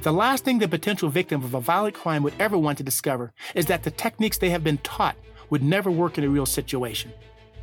The 0.00 0.12
last 0.12 0.44
thing 0.44 0.58
the 0.58 0.68
potential 0.68 1.10
victim 1.10 1.44
of 1.44 1.52
a 1.52 1.60
violent 1.60 1.94
crime 1.94 2.22
would 2.22 2.34
ever 2.38 2.56
want 2.56 2.78
to 2.78 2.84
discover 2.84 3.32
is 3.54 3.66
that 3.66 3.82
the 3.82 3.90
techniques 3.90 4.38
they 4.38 4.50
have 4.50 4.64
been 4.64 4.78
taught 4.78 5.16
would 5.50 5.62
never 5.62 5.90
work 5.90 6.16
in 6.16 6.24
a 6.24 6.28
real 6.30 6.46
situation. 6.46 7.12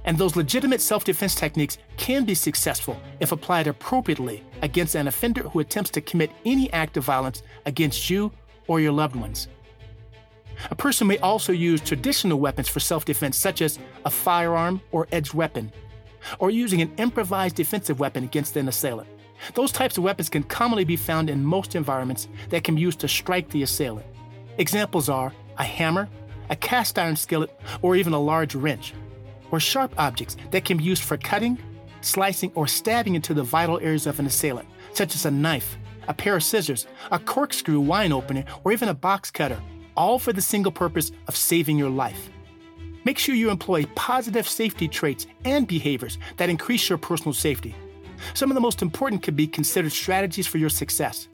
And 0.05 0.17
those 0.17 0.36
legitimate 0.36 0.81
self 0.81 1.03
defense 1.03 1.36
techniques 1.36 1.77
can 1.98 2.25
be 2.25 2.34
successful 2.34 3.00
if 3.20 3.31
applied 3.31 3.67
appropriately 3.67 4.43
against 4.62 4.96
an 4.96 5.08
offender 5.08 5.43
who 5.43 5.60
attempts 5.60 5.91
to 5.91 6.01
commit 6.01 6.31
any 6.46 6.72
act 6.74 6.98
of 6.98 7.03
violence 7.03 7.43
against 7.65 8.10
you 8.10 8.31
or 8.67 8.79
your 8.79 8.91
loved 8.91 9.15
ones. 9.15 9.48
A 10.70 10.75
person 10.75 11.08
may 11.08 11.17
also 11.20 11.51
use 11.51 11.81
traditional 11.81 12.39
weapons 12.39 12.67
for 12.67 12.79
self 12.79 13.05
defense, 13.05 13.38
such 13.38 13.62
as 13.62 13.79
a 14.05 14.10
firearm 14.10 14.81
or 14.91 15.08
edged 15.12 15.34
weapon, 15.34 15.72
or 16.39 16.51
using 16.51 16.81
an 16.81 16.91
improvised 16.98 17.55
defensive 17.55 18.00
weapon 18.00 18.24
against 18.24 18.58
an 18.58 18.67
assailant. 18.67 19.10
Those 19.55 19.72
types 19.72 19.98
of 19.98 20.03
weapons 20.03 20.29
can 20.29 20.43
commonly 20.43 20.84
be 20.84 20.96
found 20.96 21.29
in 21.29 21.43
most 21.43 21.75
environments 21.75 22.27
that 22.50 22.63
can 22.63 22.75
be 22.75 22.81
used 22.81 23.00
to 23.00 23.08
strike 23.08 23.50
the 23.50 23.63
assailant. 23.63 24.05
Examples 24.58 25.10
are 25.10 25.34
a 25.58 25.63
hammer, 25.63 26.08
a 26.50 26.55
cast 26.55 27.00
iron 27.00 27.15
skillet, 27.15 27.60
or 27.81 27.96
even 27.96 28.13
a 28.13 28.20
large 28.20 28.53
wrench 28.53 28.93
or 29.51 29.60
sharp 29.60 29.93
objects 29.98 30.38
that 30.51 30.65
can 30.65 30.77
be 30.77 30.84
used 30.84 31.03
for 31.03 31.17
cutting, 31.17 31.58
slicing, 32.01 32.51
or 32.55 32.67
stabbing 32.67 33.15
into 33.15 33.34
the 33.34 33.43
vital 33.43 33.79
areas 33.79 34.08
of 34.08 34.20
an 34.20 34.25
assailant, 34.25 34.67
such 34.93 35.15
as 35.15 35.25
a 35.25 35.31
knife, 35.31 35.77
a 36.08 36.13
pair 36.13 36.36
of 36.36 36.43
scissors, 36.43 36.88
a 37.12 37.20
corkscrew 37.20 37.79
wine 37.79 38.12
opener, 38.12 38.43
or 38.63 38.72
even 38.72 38.89
a 38.89 38.93
box 38.93 39.29
cutter, 39.29 39.62
all 39.96 40.17
for 40.20 40.34
the 40.34 40.41
single 40.41 40.72
purpose 40.72 41.12
of 41.27 41.36
saving 41.36 41.77
your 41.77 41.89
life. 41.89 42.29
Make 43.03 43.17
sure 43.17 43.36
you 43.36 43.50
employ 43.50 43.86
positive 43.96 44.48
safety 44.48 44.88
traits 44.88 45.27
and 45.43 45.67
behaviors 45.67 46.17
that 46.38 46.50
increase 46.50 46.88
your 46.88 46.98
personal 46.98 47.34
safety. 47.34 47.75
Some 48.34 48.51
of 48.51 48.55
the 48.55 48.62
most 48.62 48.81
important 48.81 49.24
could 49.24 49.36
be 49.36 49.48
considered 49.48 49.91
strategies 49.91 50.46
for 50.46 50.60
your 50.60 50.70
success. 50.70 51.27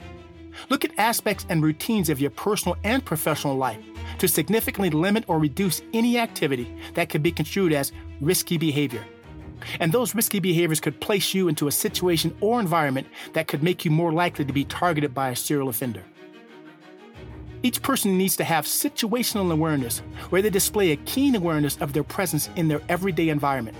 Look 0.69 0.85
at 0.85 0.97
aspects 0.97 1.45
and 1.49 1.61
routines 1.61 2.09
of 2.09 2.19
your 2.19 2.31
personal 2.31 2.77
and 2.83 3.03
professional 3.03 3.57
life 3.57 3.79
to 4.19 4.27
significantly 4.27 4.89
limit 4.89 5.25
or 5.27 5.39
reduce 5.39 5.81
any 5.93 6.17
activity 6.17 6.73
that 6.93 7.09
could 7.09 7.21
be 7.21 7.31
construed 7.31 7.73
as 7.73 7.91
risky 8.21 8.57
behavior. 8.57 9.03
And 9.79 9.91
those 9.91 10.15
risky 10.15 10.39
behaviors 10.39 10.79
could 10.79 11.01
place 11.01 11.33
you 11.33 11.47
into 11.47 11.67
a 11.67 11.71
situation 11.71 12.35
or 12.41 12.59
environment 12.59 13.07
that 13.33 13.47
could 13.47 13.63
make 13.63 13.85
you 13.85 13.91
more 13.91 14.11
likely 14.11 14.45
to 14.45 14.53
be 14.53 14.65
targeted 14.65 15.13
by 15.13 15.29
a 15.29 15.35
serial 15.35 15.69
offender. 15.69 16.03
Each 17.63 17.81
person 17.81 18.17
needs 18.17 18.35
to 18.37 18.43
have 18.43 18.65
situational 18.65 19.51
awareness 19.51 19.99
where 20.29 20.41
they 20.41 20.49
display 20.49 20.91
a 20.91 20.95
keen 20.97 21.35
awareness 21.35 21.77
of 21.77 21.91
their 21.91 22.03
presence 22.03 22.49
in 22.55 22.67
their 22.67 22.81
everyday 22.87 23.29
environment. 23.29 23.75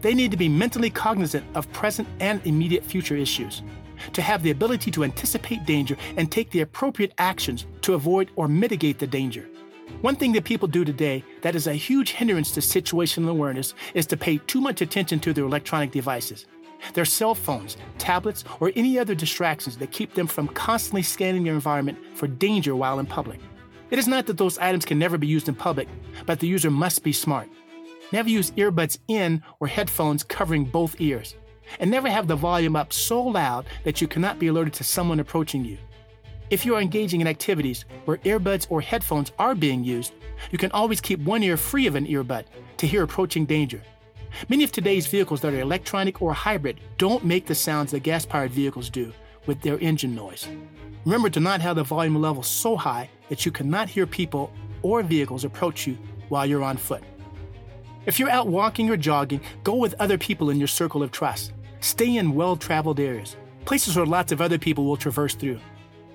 They 0.00 0.12
need 0.12 0.32
to 0.32 0.36
be 0.36 0.48
mentally 0.48 0.90
cognizant 0.90 1.44
of 1.54 1.72
present 1.72 2.08
and 2.18 2.44
immediate 2.44 2.84
future 2.84 3.16
issues, 3.16 3.62
to 4.12 4.22
have 4.22 4.42
the 4.42 4.50
ability 4.50 4.90
to 4.90 5.04
anticipate 5.04 5.64
danger 5.64 5.96
and 6.16 6.30
take 6.30 6.50
the 6.50 6.60
appropriate 6.60 7.14
actions 7.18 7.66
to 7.82 7.94
avoid 7.94 8.30
or 8.34 8.48
mitigate 8.48 8.98
the 8.98 9.06
danger. 9.06 9.48
One 10.00 10.16
thing 10.16 10.32
that 10.32 10.44
people 10.44 10.68
do 10.68 10.84
today 10.84 11.24
that 11.42 11.54
is 11.54 11.66
a 11.66 11.74
huge 11.74 12.12
hindrance 12.12 12.50
to 12.52 12.60
situational 12.60 13.30
awareness 13.30 13.74
is 13.94 14.06
to 14.06 14.16
pay 14.16 14.38
too 14.38 14.60
much 14.60 14.80
attention 14.80 15.20
to 15.20 15.32
their 15.32 15.44
electronic 15.44 15.92
devices. 15.92 16.46
Their 16.94 17.04
cell 17.04 17.34
phones, 17.34 17.76
tablets, 17.98 18.44
or 18.58 18.72
any 18.74 18.98
other 18.98 19.14
distractions 19.14 19.76
that 19.76 19.92
keep 19.92 20.14
them 20.14 20.26
from 20.26 20.48
constantly 20.48 21.02
scanning 21.02 21.44
their 21.44 21.54
environment 21.54 21.98
for 22.14 22.26
danger 22.26 22.74
while 22.74 22.98
in 22.98 23.06
public. 23.06 23.40
It 23.90 23.98
is 23.98 24.08
not 24.08 24.26
that 24.26 24.38
those 24.38 24.58
items 24.58 24.84
can 24.84 24.98
never 24.98 25.18
be 25.18 25.26
used 25.26 25.48
in 25.48 25.54
public, 25.54 25.88
but 26.26 26.40
the 26.40 26.48
user 26.48 26.70
must 26.70 27.04
be 27.04 27.12
smart. 27.12 27.48
Never 28.10 28.28
use 28.28 28.50
earbuds 28.52 28.98
in 29.08 29.42
or 29.60 29.68
headphones 29.68 30.22
covering 30.22 30.64
both 30.64 31.00
ears. 31.00 31.36
And 31.78 31.90
never 31.90 32.10
have 32.10 32.26
the 32.26 32.36
volume 32.36 32.74
up 32.74 32.92
so 32.92 33.22
loud 33.22 33.66
that 33.84 34.00
you 34.00 34.08
cannot 34.08 34.38
be 34.38 34.48
alerted 34.48 34.74
to 34.74 34.84
someone 34.84 35.20
approaching 35.20 35.64
you. 35.64 35.78
If 36.52 36.66
you 36.66 36.74
are 36.74 36.82
engaging 36.82 37.22
in 37.22 37.28
activities 37.28 37.86
where 38.04 38.18
earbuds 38.18 38.66
or 38.68 38.82
headphones 38.82 39.32
are 39.38 39.54
being 39.54 39.82
used, 39.82 40.12
you 40.50 40.58
can 40.58 40.70
always 40.72 41.00
keep 41.00 41.18
one 41.20 41.42
ear 41.42 41.56
free 41.56 41.86
of 41.86 41.94
an 41.94 42.06
earbud 42.06 42.44
to 42.76 42.86
hear 42.86 43.04
approaching 43.04 43.46
danger. 43.46 43.80
Many 44.50 44.62
of 44.62 44.70
today's 44.70 45.06
vehicles 45.06 45.40
that 45.40 45.54
are 45.54 45.60
electronic 45.60 46.20
or 46.20 46.34
hybrid 46.34 46.78
don't 46.98 47.24
make 47.24 47.46
the 47.46 47.54
sounds 47.54 47.90
that 47.92 48.00
gas 48.00 48.26
powered 48.26 48.50
vehicles 48.50 48.90
do 48.90 49.14
with 49.46 49.62
their 49.62 49.78
engine 49.78 50.14
noise. 50.14 50.46
Remember 51.06 51.30
to 51.30 51.40
not 51.40 51.62
have 51.62 51.76
the 51.76 51.84
volume 51.84 52.20
level 52.20 52.42
so 52.42 52.76
high 52.76 53.08
that 53.30 53.46
you 53.46 53.50
cannot 53.50 53.88
hear 53.88 54.06
people 54.06 54.52
or 54.82 55.02
vehicles 55.02 55.44
approach 55.44 55.86
you 55.86 55.96
while 56.28 56.44
you're 56.44 56.62
on 56.62 56.76
foot. 56.76 57.02
If 58.04 58.18
you're 58.18 58.28
out 58.28 58.48
walking 58.48 58.90
or 58.90 58.98
jogging, 58.98 59.40
go 59.64 59.76
with 59.76 59.94
other 59.98 60.18
people 60.18 60.50
in 60.50 60.58
your 60.58 60.68
circle 60.68 61.02
of 61.02 61.12
trust. 61.12 61.54
Stay 61.80 62.18
in 62.18 62.34
well 62.34 62.56
traveled 62.56 63.00
areas, 63.00 63.36
places 63.64 63.96
where 63.96 64.04
lots 64.04 64.32
of 64.32 64.42
other 64.42 64.58
people 64.58 64.84
will 64.84 64.98
traverse 64.98 65.34
through. 65.34 65.58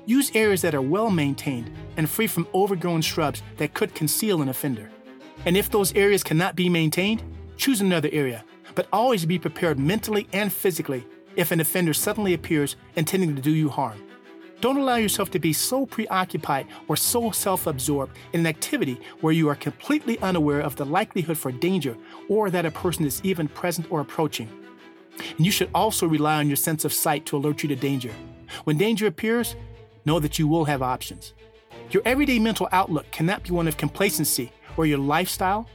Use 0.08 0.32
areas 0.36 0.62
that 0.62 0.74
are 0.74 0.82
well 0.82 1.10
maintained 1.10 1.70
and 1.98 2.10
free 2.10 2.28
from 2.28 2.48
overgrown 2.56 3.02
shrubs 3.02 3.44
that 3.58 3.74
could 3.74 3.94
conceal 3.94 4.42
an 4.42 4.48
offender. 4.48 4.90
And 5.46 5.58
if 5.58 5.70
those 5.70 5.94
areas 5.96 6.24
cannot 6.24 6.56
be 6.56 6.70
maintained, 6.70 7.22
choose 7.58 7.82
another 7.82 8.08
area, 8.14 8.46
but 8.74 8.88
always 8.94 9.26
be 9.26 9.38
prepared 9.38 9.78
mentally 9.78 10.26
and 10.32 10.52
physically 10.52 11.06
if 11.36 11.52
an 11.52 11.60
offender 11.60 11.94
suddenly 11.94 12.34
appears 12.34 12.78
intending 12.96 13.36
to 13.36 13.42
do 13.42 13.52
you 13.52 13.68
harm. 13.68 14.02
Don't 14.62 14.78
allow 14.78 14.96
yourself 14.96 15.30
to 15.32 15.40
be 15.40 15.52
so 15.52 15.86
preoccupied 15.86 16.68
or 16.88 16.96
so 16.96 17.32
self 17.32 17.68
absorbed 17.68 18.18
in 18.32 18.40
an 18.40 18.48
activity 18.48 19.02
where 19.20 19.34
you 19.34 19.50
are 19.50 19.56
completely 19.56 20.18
unaware 20.20 20.62
of 20.62 20.78
the 20.78 20.86
likelihood 20.86 21.38
for 21.38 21.52
danger 21.52 21.98
or 22.30 22.50
that 22.50 22.66
a 22.66 22.72
person 22.72 23.06
is 23.06 23.20
even 23.26 23.50
present 23.50 23.92
or 23.92 24.00
approaching. 24.00 24.50
And 25.36 25.46
you 25.46 25.52
should 25.52 25.70
also 25.76 26.08
rely 26.08 26.36
on 26.36 26.48
your 26.48 26.56
sense 26.56 26.86
of 26.86 26.94
sight 26.94 27.26
to 27.26 27.36
alert 27.36 27.62
you 27.62 27.68
to 27.68 27.76
danger. 27.76 28.14
When 28.64 28.78
danger 28.78 29.08
appears, 29.08 29.58
know 30.08 30.20
that 30.20 30.40
you 30.40 30.48
will 30.48 30.66
have 30.66 30.82
options. 30.82 31.34
Your 31.92 32.02
everyday 32.06 32.40
mental 32.40 32.68
outlook 32.72 33.12
cannot 33.12 33.44
be 33.44 33.52
one 33.52 33.68
of 33.68 33.78
complacency 33.78 34.52
where 34.76 34.88
your 34.88 34.98
lifestyle, 34.98 35.70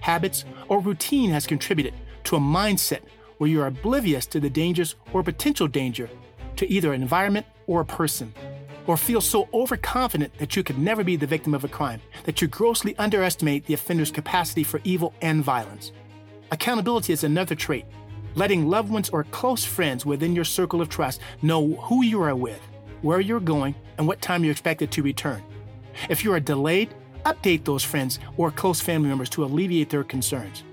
habits, 0.00 0.44
or 0.68 0.80
routine 0.80 1.30
has 1.30 1.46
contributed 1.46 1.94
to 2.24 2.36
a 2.36 2.40
mindset 2.40 3.00
where 3.38 3.48
you 3.48 3.62
are 3.62 3.68
oblivious 3.68 4.26
to 4.26 4.40
the 4.40 4.50
dangers 4.50 4.96
or 5.12 5.22
potential 5.22 5.68
danger 5.68 6.10
to 6.56 6.70
either 6.70 6.92
an 6.92 7.02
environment 7.02 7.46
or 7.66 7.80
a 7.80 7.84
person, 7.84 8.32
or 8.86 8.96
feel 8.96 9.20
so 9.20 9.48
overconfident 9.52 10.36
that 10.38 10.56
you 10.56 10.62
could 10.62 10.78
never 10.78 11.04
be 11.04 11.16
the 11.16 11.26
victim 11.26 11.54
of 11.54 11.64
a 11.64 11.68
crime 11.68 12.00
that 12.24 12.40
you 12.40 12.48
grossly 12.48 12.96
underestimate 12.98 13.66
the 13.66 13.74
offender's 13.74 14.10
capacity 14.10 14.64
for 14.64 14.80
evil 14.84 15.12
and 15.20 15.44
violence. 15.44 15.92
Accountability 16.50 17.12
is 17.12 17.24
another 17.24 17.54
trait, 17.54 17.84
letting 18.34 18.68
loved 18.68 18.90
ones 18.90 19.10
or 19.10 19.24
close 19.24 19.64
friends 19.64 20.06
within 20.06 20.34
your 20.34 20.44
circle 20.44 20.80
of 20.80 20.88
trust 20.88 21.20
know 21.42 21.74
who 21.74 22.04
you 22.04 22.22
are 22.22 22.34
with, 22.34 22.60
where 23.02 23.20
you're 23.20 23.40
going, 23.40 23.74
and 23.98 24.06
what 24.06 24.20
time 24.20 24.44
you're 24.44 24.52
expected 24.52 24.90
to 24.92 25.02
return. 25.02 25.42
If 26.08 26.24
you 26.24 26.32
are 26.32 26.40
delayed, 26.40 26.94
update 27.24 27.64
those 27.64 27.82
friends 27.82 28.18
or 28.36 28.50
close 28.50 28.80
family 28.80 29.08
members 29.08 29.30
to 29.30 29.44
alleviate 29.44 29.90
their 29.90 30.04
concerns. 30.04 30.64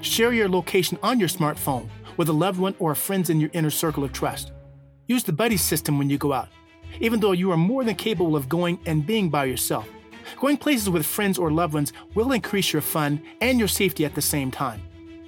Share 0.00 0.32
your 0.32 0.48
location 0.48 0.98
on 1.02 1.18
your 1.18 1.28
smartphone 1.28 1.88
with 2.16 2.28
a 2.28 2.32
loved 2.32 2.58
one 2.58 2.74
or 2.78 2.94
friends 2.94 3.30
in 3.30 3.40
your 3.40 3.50
inner 3.52 3.70
circle 3.70 4.04
of 4.04 4.12
trust. 4.12 4.52
Use 5.06 5.24
the 5.24 5.32
buddy 5.32 5.56
system 5.56 5.98
when 5.98 6.10
you 6.10 6.18
go 6.18 6.32
out, 6.32 6.48
even 7.00 7.20
though 7.20 7.32
you 7.32 7.50
are 7.50 7.56
more 7.56 7.84
than 7.84 7.94
capable 7.94 8.36
of 8.36 8.48
going 8.48 8.78
and 8.86 9.06
being 9.06 9.28
by 9.30 9.44
yourself. 9.44 9.88
Going 10.40 10.56
places 10.56 10.90
with 10.90 11.06
friends 11.06 11.38
or 11.38 11.50
loved 11.50 11.74
ones 11.74 11.92
will 12.14 12.32
increase 12.32 12.72
your 12.72 12.82
fun 12.82 13.22
and 13.40 13.58
your 13.58 13.68
safety 13.68 14.04
at 14.04 14.14
the 14.14 14.22
same 14.22 14.50
time. 14.50 14.82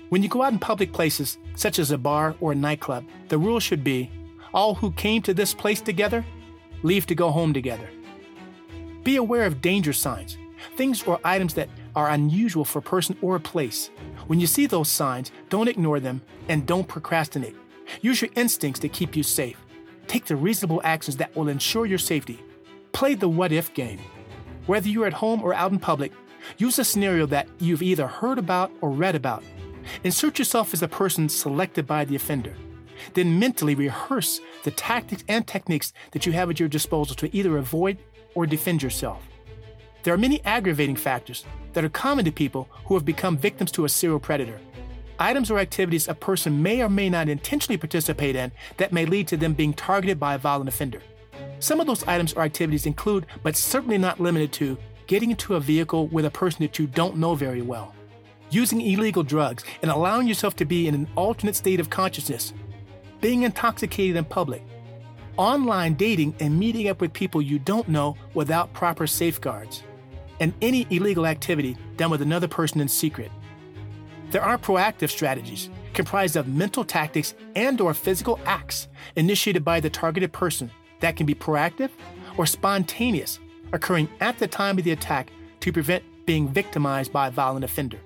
When 0.08 0.22
you 0.22 0.28
go 0.28 0.42
out 0.42 0.52
in 0.52 0.58
public 0.58 0.92
places, 0.92 1.38
such 1.54 1.78
as 1.78 1.90
a 1.90 1.98
bar 1.98 2.34
or 2.40 2.52
a 2.52 2.56
nightclub, 2.56 3.04
the 3.28 3.38
rule 3.38 3.60
should 3.60 3.84
be 3.84 4.10
all 4.54 4.74
who 4.74 4.90
came 4.92 5.22
to 5.22 5.34
this 5.34 5.54
place 5.54 5.80
together 5.80 6.24
leave 6.82 7.06
to 7.06 7.14
go 7.14 7.30
home 7.30 7.52
together. 7.52 7.88
Be 9.04 9.16
aware 9.16 9.44
of 9.44 9.60
danger 9.60 9.92
signs, 9.92 10.36
things 10.76 11.02
or 11.04 11.20
items 11.24 11.54
that 11.54 11.68
are 11.96 12.10
unusual 12.10 12.64
for 12.64 12.80
a 12.80 12.82
person 12.82 13.16
or 13.22 13.36
a 13.36 13.40
place. 13.40 13.90
When 14.26 14.40
you 14.40 14.46
see 14.46 14.66
those 14.66 14.88
signs, 14.88 15.32
don't 15.48 15.68
ignore 15.68 16.00
them 16.00 16.22
and 16.48 16.66
don't 16.66 16.86
procrastinate. 16.86 17.56
Use 18.02 18.20
your 18.22 18.30
instincts 18.36 18.80
to 18.80 18.88
keep 18.88 19.16
you 19.16 19.22
safe. 19.22 19.56
Take 20.06 20.26
the 20.26 20.36
reasonable 20.36 20.80
actions 20.84 21.16
that 21.16 21.34
will 21.34 21.48
ensure 21.48 21.86
your 21.86 21.98
safety. 21.98 22.42
Play 22.92 23.14
the 23.14 23.28
what 23.28 23.52
if 23.52 23.72
game. 23.74 24.00
Whether 24.66 24.88
you're 24.88 25.06
at 25.06 25.12
home 25.12 25.42
or 25.42 25.54
out 25.54 25.72
in 25.72 25.78
public, 25.78 26.12
use 26.58 26.78
a 26.78 26.84
scenario 26.84 27.26
that 27.26 27.48
you've 27.58 27.82
either 27.82 28.06
heard 28.06 28.38
about 28.38 28.70
or 28.80 28.90
read 28.90 29.14
about. 29.14 29.42
Insert 30.04 30.38
yourself 30.38 30.74
as 30.74 30.82
a 30.82 30.88
person 30.88 31.28
selected 31.28 31.86
by 31.86 32.04
the 32.04 32.16
offender. 32.16 32.54
Then 33.14 33.38
mentally 33.38 33.74
rehearse 33.74 34.40
the 34.64 34.70
tactics 34.70 35.24
and 35.28 35.46
techniques 35.46 35.92
that 36.12 36.26
you 36.26 36.32
have 36.32 36.50
at 36.50 36.60
your 36.60 36.68
disposal 36.68 37.16
to 37.16 37.36
either 37.36 37.56
avoid 37.58 37.98
or 38.34 38.46
defend 38.46 38.82
yourself. 38.82 39.26
There 40.02 40.14
are 40.14 40.18
many 40.18 40.44
aggravating 40.44 40.96
factors 40.96 41.44
that 41.72 41.84
are 41.84 41.88
common 41.88 42.24
to 42.24 42.32
people 42.32 42.68
who 42.86 42.94
have 42.94 43.04
become 43.04 43.36
victims 43.36 43.70
to 43.72 43.84
a 43.84 43.88
serial 43.88 44.20
predator 44.20 44.60
items 45.18 45.50
or 45.50 45.58
activities 45.58 46.08
a 46.08 46.14
person 46.14 46.62
may 46.62 46.82
or 46.82 46.88
may 46.88 47.10
not 47.10 47.28
intentionally 47.28 47.76
participate 47.76 48.36
in 48.36 48.52
that 48.76 48.92
may 48.92 49.04
lead 49.04 49.28
to 49.28 49.36
them 49.36 49.52
being 49.52 49.72
targeted 49.72 50.18
by 50.18 50.34
a 50.34 50.38
violent 50.38 50.68
offender. 50.68 51.02
Some 51.58 51.80
of 51.80 51.86
those 51.86 52.04
items 52.04 52.32
or 52.34 52.42
activities 52.42 52.86
include, 52.86 53.26
but 53.42 53.56
certainly 53.56 53.98
not 53.98 54.20
limited 54.20 54.52
to, 54.54 54.78
getting 55.06 55.30
into 55.30 55.56
a 55.56 55.60
vehicle 55.60 56.06
with 56.08 56.24
a 56.24 56.30
person 56.30 56.62
that 56.62 56.78
you 56.78 56.86
don't 56.86 57.16
know 57.16 57.34
very 57.34 57.62
well, 57.62 57.94
using 58.50 58.80
illegal 58.80 59.22
drugs 59.22 59.64
and 59.82 59.90
allowing 59.90 60.28
yourself 60.28 60.54
to 60.56 60.64
be 60.64 60.86
in 60.86 60.94
an 60.94 61.08
alternate 61.16 61.56
state 61.56 61.80
of 61.80 61.90
consciousness, 61.90 62.52
being 63.20 63.42
intoxicated 63.42 64.16
in 64.16 64.24
public, 64.24 64.62
online 65.36 65.94
dating 65.94 66.34
and 66.40 66.58
meeting 66.58 66.88
up 66.88 67.00
with 67.00 67.12
people 67.12 67.40
you 67.42 67.58
don't 67.58 67.88
know 67.88 68.16
without 68.34 68.72
proper 68.72 69.06
safeguards, 69.06 69.82
and 70.40 70.52
any 70.62 70.86
illegal 70.90 71.26
activity 71.26 71.76
done 71.96 72.10
with 72.10 72.22
another 72.22 72.48
person 72.48 72.80
in 72.80 72.88
secret. 72.88 73.30
There 74.30 74.42
are 74.42 74.58
proactive 74.58 75.10
strategies 75.10 75.70
comprised 75.94 76.36
of 76.36 76.46
mental 76.46 76.84
tactics 76.84 77.34
and 77.56 77.80
or 77.80 77.92
physical 77.94 78.38
acts 78.46 78.88
initiated 79.16 79.64
by 79.64 79.80
the 79.80 79.90
targeted 79.90 80.32
person 80.32 80.70
that 81.00 81.16
can 81.16 81.26
be 81.26 81.34
proactive 81.34 81.90
or 82.36 82.46
spontaneous, 82.46 83.40
occurring 83.72 84.08
at 84.20 84.38
the 84.38 84.46
time 84.46 84.78
of 84.78 84.84
the 84.84 84.92
attack 84.92 85.30
to 85.60 85.72
prevent 85.72 86.04
being 86.24 86.48
victimized 86.48 87.12
by 87.12 87.28
a 87.28 87.30
violent 87.30 87.64
offender. 87.64 87.98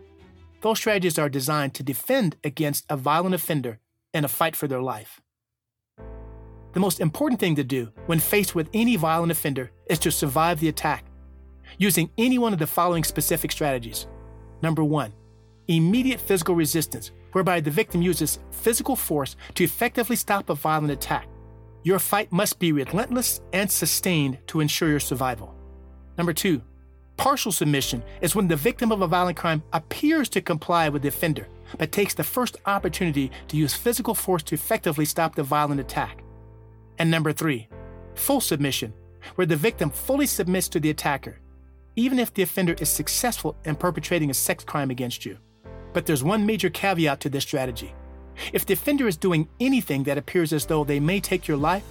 Those 0.63 0.79
strategies 0.79 1.19
are 1.19 1.29
designed 1.29 1.75
to 1.75 1.83
defend 1.83 2.37
against 2.45 2.87
a 2.89 2.97
violent 2.97 3.35
offender 3.35 3.79
in 4.15 4.25
a 4.25 4.29
fight 4.29 4.57
for 4.57 4.69
their 4.69 4.83
life. 4.83 5.21
The 6.73 6.81
most 6.81 7.01
important 7.01 7.41
thing 7.41 7.57
to 7.57 7.65
do 7.65 7.93
when 8.07 8.19
faced 8.19 8.55
with 8.55 8.71
any 8.73 8.97
violent 8.97 9.33
offender 9.33 9.71
is 9.87 9.99
to 10.01 10.11
survive 10.11 10.59
the 10.61 10.69
attack 10.69 11.05
using 11.79 12.11
any 12.19 12.39
one 12.39 12.53
of 12.53 12.59
the 12.59 12.67
following 12.67 13.05
specific 13.05 13.53
strategies. 13.53 14.07
Number 14.63 14.85
one, 14.85 15.13
immediate 15.69 16.21
physical 16.21 16.55
resistance, 16.55 17.11
whereby 17.33 17.61
the 17.61 17.71
victim 17.71 18.03
uses 18.03 18.39
physical 18.51 18.97
force 18.97 19.37
to 19.55 19.65
effectively 19.65 20.17
stop 20.17 20.51
a 20.51 20.55
violent 20.55 20.93
attack. 20.93 21.27
Your 21.83 21.99
fight 21.99 22.31
must 22.31 22.59
be 22.59 22.73
relentless 22.73 23.41
and 23.53 23.71
sustained 23.71 24.39
to 24.49 24.61
ensure 24.61 24.89
your 24.89 25.01
survival. 25.01 25.55
Number 26.17 26.33
two, 26.33 26.63
partial 27.17 27.53
submission 27.53 28.03
is 28.21 28.35
when 28.35 28.49
the 28.49 28.57
victim 28.57 28.93
of 28.93 29.03
a 29.03 29.07
violent 29.07 29.37
crime 29.37 29.63
appears 29.73 30.29
to 30.31 30.41
comply 30.41 30.89
with 30.89 31.03
the 31.03 31.09
offender, 31.09 31.49
but 31.79 31.93
takes 31.93 32.15
the 32.15 32.25
first 32.25 32.57
opportunity 32.67 33.31
to 33.49 33.57
use 33.57 33.75
physical 33.75 34.15
force 34.15 34.43
to 34.45 34.55
effectively 34.55 35.05
stop 35.05 35.35
the 35.35 35.43
violent 35.43 35.81
attack. 35.81 36.23
And 36.99 37.11
number 37.11 37.33
three, 37.33 37.69
full 38.15 38.41
submission, 38.41 38.93
where 39.35 39.47
the 39.47 39.57
victim 39.57 39.91
fully 39.91 40.27
submits 40.27 40.69
to 40.71 40.81
the 40.81 40.91
attacker, 40.91 41.39
even 41.97 42.19
if 42.19 42.33
the 42.33 42.43
offender 42.43 42.75
is 42.81 42.89
successful 42.89 43.57
in 43.65 43.77
perpetrating 43.77 44.31
a 44.31 44.35
sex 44.35 44.65
crime 44.65 44.91
against 44.91 45.25
you. 45.25 45.39
But 45.93 46.07
there's 46.07 46.25
one 46.25 46.47
major 46.47 46.71
caveat 46.71 47.21
to 47.21 47.29
this 47.29 47.45
strategy. 47.45 47.95
If 48.53 48.65
the 48.65 48.75
offender 48.75 49.07
is 49.07 49.17
doing 49.17 49.49
anything 49.61 50.05
that 50.05 50.19
appears 50.19 50.53
as 50.53 50.67
though 50.67 50.85
they 50.85 51.01
may 51.01 51.21
take 51.21 51.47
your 51.47 51.57
life, 51.57 51.85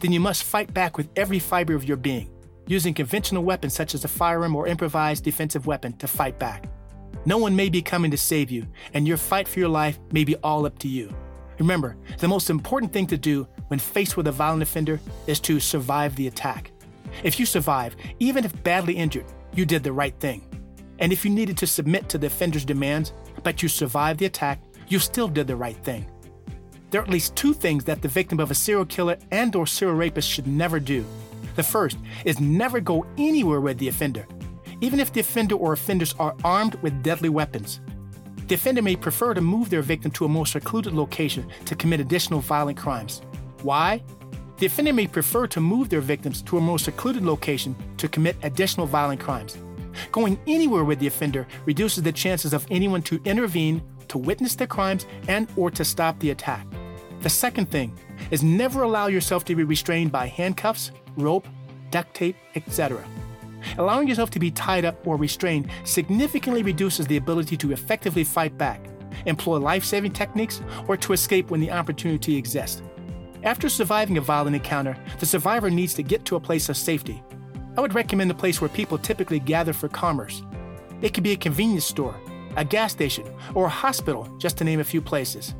then 0.00 0.12
you 0.12 0.20
must 0.20 0.44
fight 0.44 0.74
back 0.74 0.96
with 0.96 1.08
every 1.16 1.38
fiber 1.38 1.74
of 1.74 1.84
your 1.84 1.96
being, 1.96 2.30
using 2.66 2.94
conventional 2.94 3.44
weapons 3.44 3.74
such 3.74 3.94
as 3.94 4.04
a 4.04 4.08
firearm 4.08 4.56
or 4.56 4.66
improvised 4.66 5.24
defensive 5.24 5.66
weapon 5.66 5.92
to 5.98 6.08
fight 6.08 6.38
back. 6.38 6.68
No 7.26 7.38
one 7.38 7.56
may 7.56 7.68
be 7.68 7.80
coming 7.80 8.10
to 8.10 8.18
save 8.18 8.50
you, 8.50 8.66
and 8.92 9.08
your 9.08 9.16
fight 9.16 9.48
for 9.48 9.58
your 9.58 9.68
life 9.68 9.98
may 10.12 10.24
be 10.24 10.36
all 10.36 10.66
up 10.66 10.78
to 10.80 10.88
you. 10.88 11.14
Remember, 11.58 11.96
the 12.18 12.28
most 12.28 12.50
important 12.50 12.92
thing 12.92 13.06
to 13.06 13.16
do 13.16 13.46
when 13.68 13.78
faced 13.78 14.16
with 14.16 14.26
a 14.26 14.32
violent 14.32 14.62
offender 14.62 15.00
is 15.26 15.40
to 15.40 15.60
survive 15.60 16.16
the 16.16 16.26
attack. 16.26 16.72
If 17.22 17.38
you 17.38 17.46
survive, 17.46 17.96
even 18.18 18.44
if 18.44 18.62
badly 18.62 18.94
injured, 18.94 19.26
you 19.54 19.64
did 19.64 19.82
the 19.82 19.92
right 19.92 20.18
thing. 20.20 20.42
And 20.98 21.12
if 21.12 21.24
you 21.24 21.30
needed 21.30 21.56
to 21.58 21.66
submit 21.66 22.08
to 22.10 22.18
the 22.18 22.26
offender's 22.26 22.64
demands, 22.64 23.12
but 23.42 23.62
you 23.62 23.68
survived 23.68 24.20
the 24.20 24.26
attack, 24.26 24.60
you 24.88 24.98
still 24.98 25.28
did 25.28 25.46
the 25.46 25.56
right 25.56 25.76
thing. 25.84 26.06
There 26.90 27.00
are 27.00 27.04
at 27.04 27.10
least 27.10 27.34
two 27.34 27.54
things 27.54 27.84
that 27.84 28.02
the 28.02 28.08
victim 28.08 28.38
of 28.38 28.50
a 28.50 28.54
serial 28.54 28.84
killer 28.84 29.16
and 29.30 29.54
or 29.56 29.66
serial 29.66 29.96
rapist 29.96 30.28
should 30.28 30.46
never 30.46 30.78
do. 30.78 31.04
The 31.56 31.62
first 31.62 31.98
is 32.24 32.40
never 32.40 32.80
go 32.80 33.06
anywhere 33.16 33.60
with 33.60 33.78
the 33.78 33.88
offender, 33.88 34.26
even 34.80 35.00
if 35.00 35.12
the 35.12 35.20
offender 35.20 35.54
or 35.54 35.72
offenders 35.72 36.14
are 36.18 36.34
armed 36.44 36.74
with 36.76 37.02
deadly 37.02 37.28
weapons. 37.28 37.80
The 38.46 38.54
offender 38.54 38.82
may 38.82 38.96
prefer 38.96 39.32
to 39.34 39.40
move 39.40 39.70
their 39.70 39.82
victim 39.82 40.10
to 40.12 40.26
a 40.26 40.28
more 40.28 40.46
secluded 40.46 40.92
location 40.92 41.48
to 41.64 41.74
commit 41.74 42.00
additional 42.00 42.40
violent 42.40 42.76
crimes. 42.76 43.22
Why? 43.62 44.02
The 44.58 44.66
offender 44.66 44.92
may 44.92 45.06
prefer 45.06 45.46
to 45.48 45.60
move 45.60 45.88
their 45.88 46.00
victims 46.00 46.42
to 46.42 46.58
a 46.58 46.60
more 46.60 46.78
secluded 46.78 47.24
location 47.24 47.74
to 47.96 48.08
commit 48.08 48.36
additional 48.42 48.86
violent 48.86 49.20
crimes. 49.20 49.56
Going 50.12 50.38
anywhere 50.46 50.84
with 50.84 50.98
the 50.98 51.06
offender 51.06 51.46
reduces 51.64 52.02
the 52.02 52.12
chances 52.12 52.52
of 52.52 52.66
anyone 52.70 53.02
to 53.02 53.20
intervene, 53.24 53.82
to 54.08 54.18
witness 54.18 54.54
the 54.54 54.66
crimes, 54.66 55.06
and 55.28 55.48
or 55.56 55.70
to 55.70 55.84
stop 55.84 56.18
the 56.18 56.30
attack. 56.30 56.66
The 57.20 57.30
second 57.30 57.70
thing 57.70 57.98
is 58.30 58.42
never 58.42 58.82
allow 58.82 59.06
yourself 59.06 59.44
to 59.46 59.54
be 59.54 59.64
restrained 59.64 60.12
by 60.12 60.26
handcuffs, 60.26 60.92
rope, 61.16 61.48
duct 61.90 62.14
tape, 62.14 62.36
etc. 62.54 63.02
Allowing 63.78 64.08
yourself 64.08 64.30
to 64.30 64.38
be 64.38 64.50
tied 64.50 64.84
up 64.84 65.06
or 65.06 65.16
restrained 65.16 65.70
significantly 65.84 66.62
reduces 66.62 67.06
the 67.06 67.16
ability 67.16 67.56
to 67.58 67.72
effectively 67.72 68.24
fight 68.24 68.56
back, 68.58 68.86
employ 69.26 69.58
life 69.58 69.84
saving 69.84 70.12
techniques, 70.12 70.62
or 70.88 70.96
to 70.96 71.12
escape 71.12 71.50
when 71.50 71.60
the 71.60 71.70
opportunity 71.70 72.36
exists. 72.36 72.82
After 73.42 73.68
surviving 73.68 74.16
a 74.18 74.22
violent 74.22 74.56
encounter, 74.56 74.96
the 75.18 75.26
survivor 75.26 75.70
needs 75.70 75.94
to 75.94 76.02
get 76.02 76.24
to 76.26 76.36
a 76.36 76.40
place 76.40 76.68
of 76.68 76.76
safety, 76.76 77.22
I 77.76 77.80
would 77.80 77.94
recommend 77.94 78.30
a 78.30 78.34
place 78.34 78.60
where 78.60 78.68
people 78.68 78.98
typically 78.98 79.40
gather 79.40 79.72
for 79.72 79.88
commerce. 79.88 80.42
It 81.02 81.12
could 81.12 81.24
be 81.24 81.32
a 81.32 81.36
convenience 81.36 81.84
store, 81.84 82.14
a 82.56 82.64
gas 82.64 82.92
station, 82.92 83.26
or 83.52 83.66
a 83.66 83.70
hospital, 83.70 84.28
just 84.38 84.56
to 84.58 84.64
name 84.64 84.78
a 84.78 84.84
few 84.84 85.02
places. 85.02 85.54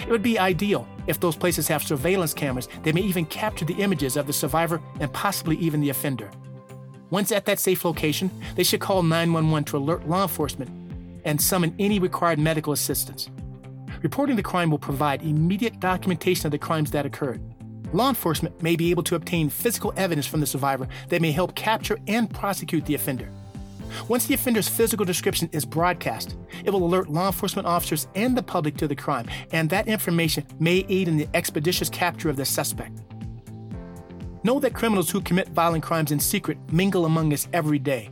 It 0.00 0.08
would 0.08 0.22
be 0.22 0.38
ideal 0.38 0.86
if 1.08 1.18
those 1.18 1.34
places 1.34 1.66
have 1.66 1.82
surveillance 1.82 2.32
cameras 2.32 2.68
that 2.84 2.94
may 2.94 3.00
even 3.00 3.26
capture 3.26 3.64
the 3.64 3.74
images 3.74 4.16
of 4.16 4.28
the 4.28 4.32
survivor 4.32 4.80
and 5.00 5.12
possibly 5.12 5.56
even 5.56 5.80
the 5.80 5.90
offender. 5.90 6.30
Once 7.10 7.30
at 7.30 7.44
that 7.44 7.60
safe 7.60 7.84
location, 7.84 8.30
they 8.56 8.64
should 8.64 8.80
call 8.80 9.02
911 9.02 9.64
to 9.64 9.76
alert 9.76 10.08
law 10.08 10.22
enforcement 10.22 10.70
and 11.24 11.40
summon 11.40 11.74
any 11.78 11.98
required 11.98 12.38
medical 12.38 12.72
assistance. 12.72 13.28
Reporting 14.02 14.36
the 14.36 14.42
crime 14.42 14.70
will 14.70 14.78
provide 14.78 15.22
immediate 15.22 15.80
documentation 15.80 16.46
of 16.46 16.52
the 16.52 16.58
crimes 16.58 16.90
that 16.90 17.06
occurred. 17.06 17.40
Law 17.92 18.08
enforcement 18.08 18.60
may 18.62 18.76
be 18.76 18.90
able 18.90 19.02
to 19.04 19.14
obtain 19.14 19.48
physical 19.48 19.92
evidence 19.96 20.26
from 20.26 20.40
the 20.40 20.46
survivor 20.46 20.88
that 21.08 21.22
may 21.22 21.32
help 21.32 21.54
capture 21.54 21.98
and 22.08 22.32
prosecute 22.32 22.84
the 22.86 22.94
offender. 22.94 23.30
Once 24.08 24.26
the 24.26 24.34
offender's 24.34 24.68
physical 24.68 25.06
description 25.06 25.48
is 25.52 25.64
broadcast, 25.64 26.36
it 26.64 26.70
will 26.70 26.84
alert 26.84 27.08
law 27.08 27.26
enforcement 27.26 27.66
officers 27.66 28.08
and 28.16 28.36
the 28.36 28.42
public 28.42 28.76
to 28.76 28.88
the 28.88 28.96
crime, 28.96 29.26
and 29.52 29.70
that 29.70 29.86
information 29.86 30.44
may 30.58 30.84
aid 30.88 31.06
in 31.06 31.16
the 31.16 31.28
expeditious 31.34 31.88
capture 31.88 32.28
of 32.28 32.36
the 32.36 32.44
suspect. 32.44 33.00
Know 34.46 34.60
that 34.60 34.74
criminals 34.74 35.10
who 35.10 35.20
commit 35.20 35.48
violent 35.48 35.82
crimes 35.82 36.12
in 36.12 36.20
secret 36.20 36.56
mingle 36.70 37.04
among 37.04 37.32
us 37.32 37.48
every 37.52 37.80
day. 37.80 38.10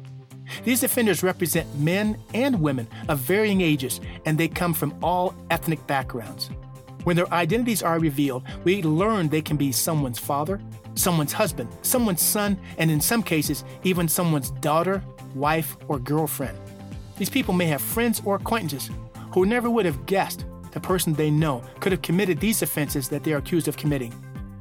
These 0.64 0.83
offenders 0.83 1.23
represent 1.23 1.73
men 1.79 2.18
and 2.35 2.61
women 2.61 2.88
of 3.09 3.20
varying 3.20 3.61
ages, 3.61 4.01
and 4.27 4.37
they 4.37 4.49
come 4.49 4.75
from 4.75 4.99
all 5.01 5.33
ethnic 5.51 5.87
backgrounds. 5.87 6.51
When 7.05 7.14
their 7.14 7.33
identities 7.33 7.85
are 7.85 8.01
revealed, 8.01 8.42
we 8.64 8.83
learn 8.83 9.29
they 9.29 9.42
can 9.42 9.57
be 9.57 9.70
someone's 9.70 10.18
father, 10.18 10.61
someone's 10.97 11.33
husband, 11.33 11.68
someone's 11.83 12.23
son, 12.23 12.59
and 12.79 12.90
in 12.90 13.01
some 13.01 13.23
cases, 13.23 13.64
even 13.85 14.09
someone's 14.09 14.51
daughter, 14.51 15.05
wife, 15.37 15.77
or 15.87 16.01
girlfriend. 16.01 16.59
These 17.16 17.31
people 17.31 17.55
may 17.55 17.66
have 17.66 17.81
friends 17.81 18.20
or 18.25 18.35
acquaintances 18.35 18.90
who 19.33 19.47
never 19.47 19.70
would 19.70 19.87
have 19.87 20.05
guessed 20.07 20.47
the 20.73 20.81
person 20.81 21.14
they 21.14 21.31
know 21.31 21.62
could 21.79 21.92
have 21.92 22.03
committed 22.03 22.40
these 22.40 22.61
offenses 22.61 23.09
that 23.11 23.23
they 23.23 23.33
are 23.33 23.38
accused 23.38 23.68
of 23.68 23.77
committing. 23.77 24.12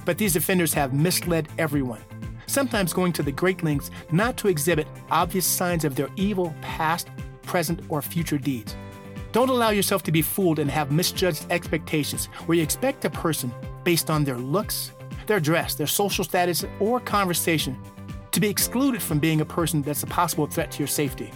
But 0.05 0.17
these 0.17 0.35
offenders 0.35 0.73
have 0.73 0.93
misled 0.93 1.47
everyone, 1.57 2.01
sometimes 2.47 2.93
going 2.93 3.13
to 3.13 3.23
the 3.23 3.31
great 3.31 3.63
lengths 3.63 3.91
not 4.11 4.37
to 4.37 4.47
exhibit 4.47 4.87
obvious 5.09 5.45
signs 5.45 5.85
of 5.85 5.95
their 5.95 6.09
evil 6.15 6.53
past, 6.61 7.09
present, 7.43 7.81
or 7.89 8.01
future 8.01 8.37
deeds. 8.37 8.75
Don't 9.31 9.49
allow 9.49 9.71
yourself 9.71 10.03
to 10.03 10.11
be 10.11 10.21
fooled 10.21 10.59
and 10.59 10.69
have 10.69 10.91
misjudged 10.91 11.45
expectations 11.49 12.27
where 12.45 12.57
you 12.57 12.63
expect 12.63 13.03
a 13.05 13.09
person 13.09 13.51
based 13.83 14.09
on 14.09 14.23
their 14.23 14.37
looks, 14.37 14.91
their 15.25 15.39
dress, 15.39 15.75
their 15.75 15.87
social 15.87 16.23
status, 16.23 16.63
or 16.79 16.99
conversation 16.99 17.77
to 18.31 18.39
be 18.39 18.49
excluded 18.49 19.01
from 19.01 19.19
being 19.19 19.41
a 19.41 19.45
person 19.45 19.81
that's 19.81 20.03
a 20.03 20.07
possible 20.07 20.47
threat 20.47 20.71
to 20.71 20.79
your 20.79 20.87
safety. 20.87 21.31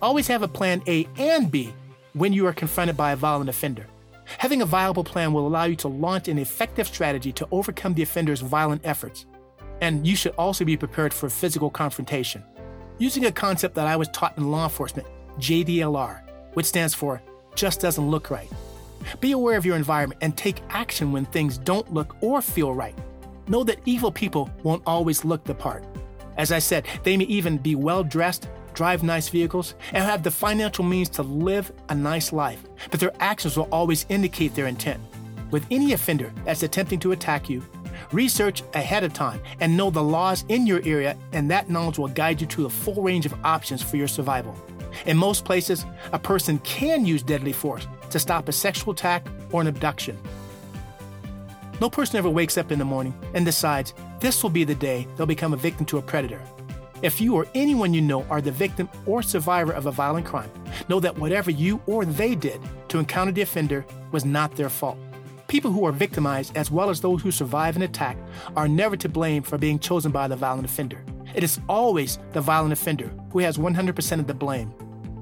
Always 0.00 0.26
have 0.28 0.42
a 0.42 0.48
plan 0.48 0.82
A 0.86 1.08
and 1.16 1.50
B 1.50 1.74
when 2.12 2.32
you 2.32 2.46
are 2.46 2.52
confronted 2.52 2.96
by 2.96 3.12
a 3.12 3.16
violent 3.16 3.50
offender. 3.50 3.86
Having 4.38 4.62
a 4.62 4.66
viable 4.66 5.04
plan 5.04 5.32
will 5.32 5.46
allow 5.46 5.64
you 5.64 5.76
to 5.76 5.88
launch 5.88 6.28
an 6.28 6.38
effective 6.38 6.86
strategy 6.86 7.32
to 7.32 7.48
overcome 7.50 7.94
the 7.94 8.02
offender's 8.02 8.40
violent 8.40 8.82
efforts. 8.84 9.26
And 9.80 10.06
you 10.06 10.16
should 10.16 10.34
also 10.36 10.64
be 10.64 10.76
prepared 10.76 11.12
for 11.12 11.28
physical 11.28 11.70
confrontation. 11.70 12.42
Using 12.98 13.26
a 13.26 13.32
concept 13.32 13.74
that 13.74 13.86
I 13.86 13.96
was 13.96 14.08
taught 14.08 14.38
in 14.38 14.50
law 14.50 14.64
enforcement, 14.64 15.08
JDLR, 15.38 16.22
which 16.54 16.66
stands 16.66 16.94
for 16.94 17.20
Just 17.54 17.80
Doesn't 17.80 18.08
Look 18.08 18.30
Right. 18.30 18.50
Be 19.20 19.32
aware 19.32 19.56
of 19.56 19.66
your 19.66 19.76
environment 19.76 20.20
and 20.22 20.36
take 20.36 20.62
action 20.70 21.12
when 21.12 21.26
things 21.26 21.58
don't 21.58 21.92
look 21.92 22.16
or 22.22 22.40
feel 22.40 22.72
right. 22.72 22.96
Know 23.48 23.64
that 23.64 23.80
evil 23.84 24.10
people 24.10 24.48
won't 24.62 24.82
always 24.86 25.24
look 25.24 25.44
the 25.44 25.54
part. 25.54 25.84
As 26.36 26.50
I 26.50 26.58
said, 26.58 26.86
they 27.02 27.16
may 27.16 27.24
even 27.24 27.58
be 27.58 27.74
well 27.74 28.02
dressed, 28.02 28.48
drive 28.74 29.02
nice 29.02 29.28
vehicles, 29.28 29.74
and 29.92 30.04
have 30.04 30.22
the 30.22 30.30
financial 30.30 30.84
means 30.84 31.08
to 31.10 31.22
live 31.22 31.72
a 31.88 31.94
nice 31.94 32.32
life, 32.32 32.62
but 32.90 33.00
their 33.00 33.14
actions 33.20 33.56
will 33.56 33.68
always 33.70 34.06
indicate 34.08 34.54
their 34.54 34.66
intent. 34.66 35.00
With 35.50 35.66
any 35.70 35.92
offender 35.92 36.32
that's 36.44 36.62
attempting 36.62 36.98
to 37.00 37.12
attack 37.12 37.48
you, 37.48 37.62
research 38.12 38.62
ahead 38.74 39.04
of 39.04 39.12
time 39.12 39.40
and 39.60 39.76
know 39.76 39.90
the 39.90 40.02
laws 40.02 40.44
in 40.48 40.66
your 40.66 40.80
area, 40.84 41.16
and 41.32 41.50
that 41.50 41.70
knowledge 41.70 41.98
will 41.98 42.08
guide 42.08 42.40
you 42.40 42.46
to 42.48 42.62
the 42.62 42.70
full 42.70 43.02
range 43.02 43.26
of 43.26 43.34
options 43.44 43.82
for 43.82 43.96
your 43.96 44.08
survival. 44.08 44.56
In 45.06 45.16
most 45.16 45.44
places, 45.44 45.86
a 46.12 46.18
person 46.18 46.58
can 46.58 47.04
use 47.04 47.22
deadly 47.22 47.52
force 47.52 47.86
to 48.10 48.18
stop 48.18 48.48
a 48.48 48.52
sexual 48.52 48.92
attack 48.92 49.26
or 49.50 49.60
an 49.60 49.66
abduction. 49.66 50.18
No 51.80 51.90
person 51.90 52.16
ever 52.16 52.30
wakes 52.30 52.56
up 52.56 52.70
in 52.70 52.78
the 52.78 52.84
morning 52.84 53.14
and 53.34 53.44
decides 53.44 53.94
this 54.20 54.42
will 54.42 54.50
be 54.50 54.64
the 54.64 54.74
day 54.74 55.08
they'll 55.16 55.26
become 55.26 55.52
a 55.52 55.56
victim 55.56 55.84
to 55.86 55.98
a 55.98 56.02
predator. 56.02 56.40
If 57.04 57.20
you 57.20 57.34
or 57.34 57.46
anyone 57.54 57.92
you 57.92 58.00
know 58.00 58.22
are 58.30 58.40
the 58.40 58.50
victim 58.50 58.88
or 59.04 59.22
survivor 59.22 59.72
of 59.72 59.84
a 59.84 59.90
violent 59.90 60.24
crime, 60.24 60.50
know 60.88 61.00
that 61.00 61.18
whatever 61.18 61.50
you 61.50 61.82
or 61.84 62.06
they 62.06 62.34
did 62.34 62.58
to 62.88 62.98
encounter 62.98 63.30
the 63.30 63.42
offender 63.42 63.84
was 64.10 64.24
not 64.24 64.56
their 64.56 64.70
fault. 64.70 64.96
People 65.46 65.70
who 65.70 65.84
are 65.84 65.92
victimized, 65.92 66.56
as 66.56 66.70
well 66.70 66.88
as 66.88 67.02
those 67.02 67.20
who 67.20 67.30
survive 67.30 67.76
an 67.76 67.82
attack, 67.82 68.16
are 68.56 68.66
never 68.66 68.96
to 68.96 69.06
blame 69.10 69.42
for 69.42 69.58
being 69.58 69.78
chosen 69.78 70.12
by 70.12 70.26
the 70.26 70.34
violent 70.34 70.64
offender. 70.64 71.04
It 71.34 71.44
is 71.44 71.60
always 71.68 72.18
the 72.32 72.40
violent 72.40 72.72
offender 72.72 73.12
who 73.32 73.40
has 73.40 73.58
100% 73.58 74.18
of 74.18 74.26
the 74.26 74.32
blame. 74.32 74.72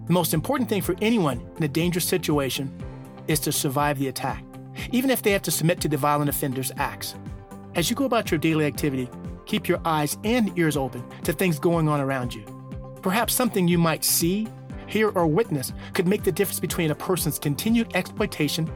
The 0.07 0.12
most 0.12 0.35
important 0.35 0.68
thing 0.68 0.83
for 0.83 0.95
anyone 1.03 1.45
in 1.57 1.64
a 1.64 1.68
dangerous 1.68 2.05
situation 2.05 2.73
is 3.27 3.40
to 3.40 3.51
survive 3.51 3.99
the 3.99 4.07
attack, 4.07 4.45
even 4.92 5.11
if 5.11 5.23
they 5.23 5.33
have 5.33 5.42
to 5.42 5.51
submit 5.51 5.81
to 5.81 5.88
the 5.88 5.97
violent 5.97 6.31
offender's 6.31 6.71
acts. 6.77 7.16
As 7.75 7.90
you 7.90 7.97
go 7.97 8.05
about 8.05 8.31
your 8.31 8.38
daily 8.38 8.66
activity, 8.66 9.09
keep 9.53 9.69
your 9.69 9.83
eyes 9.85 10.17
and 10.25 10.59
ears 10.59 10.79
open 10.79 11.05
to 11.23 11.31
things 11.31 11.59
going 11.59 11.87
on 11.87 12.01
around 12.01 12.35
you. 12.35 12.43
Perhaps 13.03 13.35
something 13.35 13.69
you 13.69 13.77
might 13.77 14.03
see, 14.03 14.49
hear, 14.87 15.11
or 15.11 15.27
witness 15.27 15.75
could 15.93 16.07
make 16.07 16.23
the 16.23 16.33
difference 16.33 16.59
between 16.59 16.91
a 16.91 16.95
person's 16.95 17.38
continued 17.38 17.95
exploitation, 17.95 18.67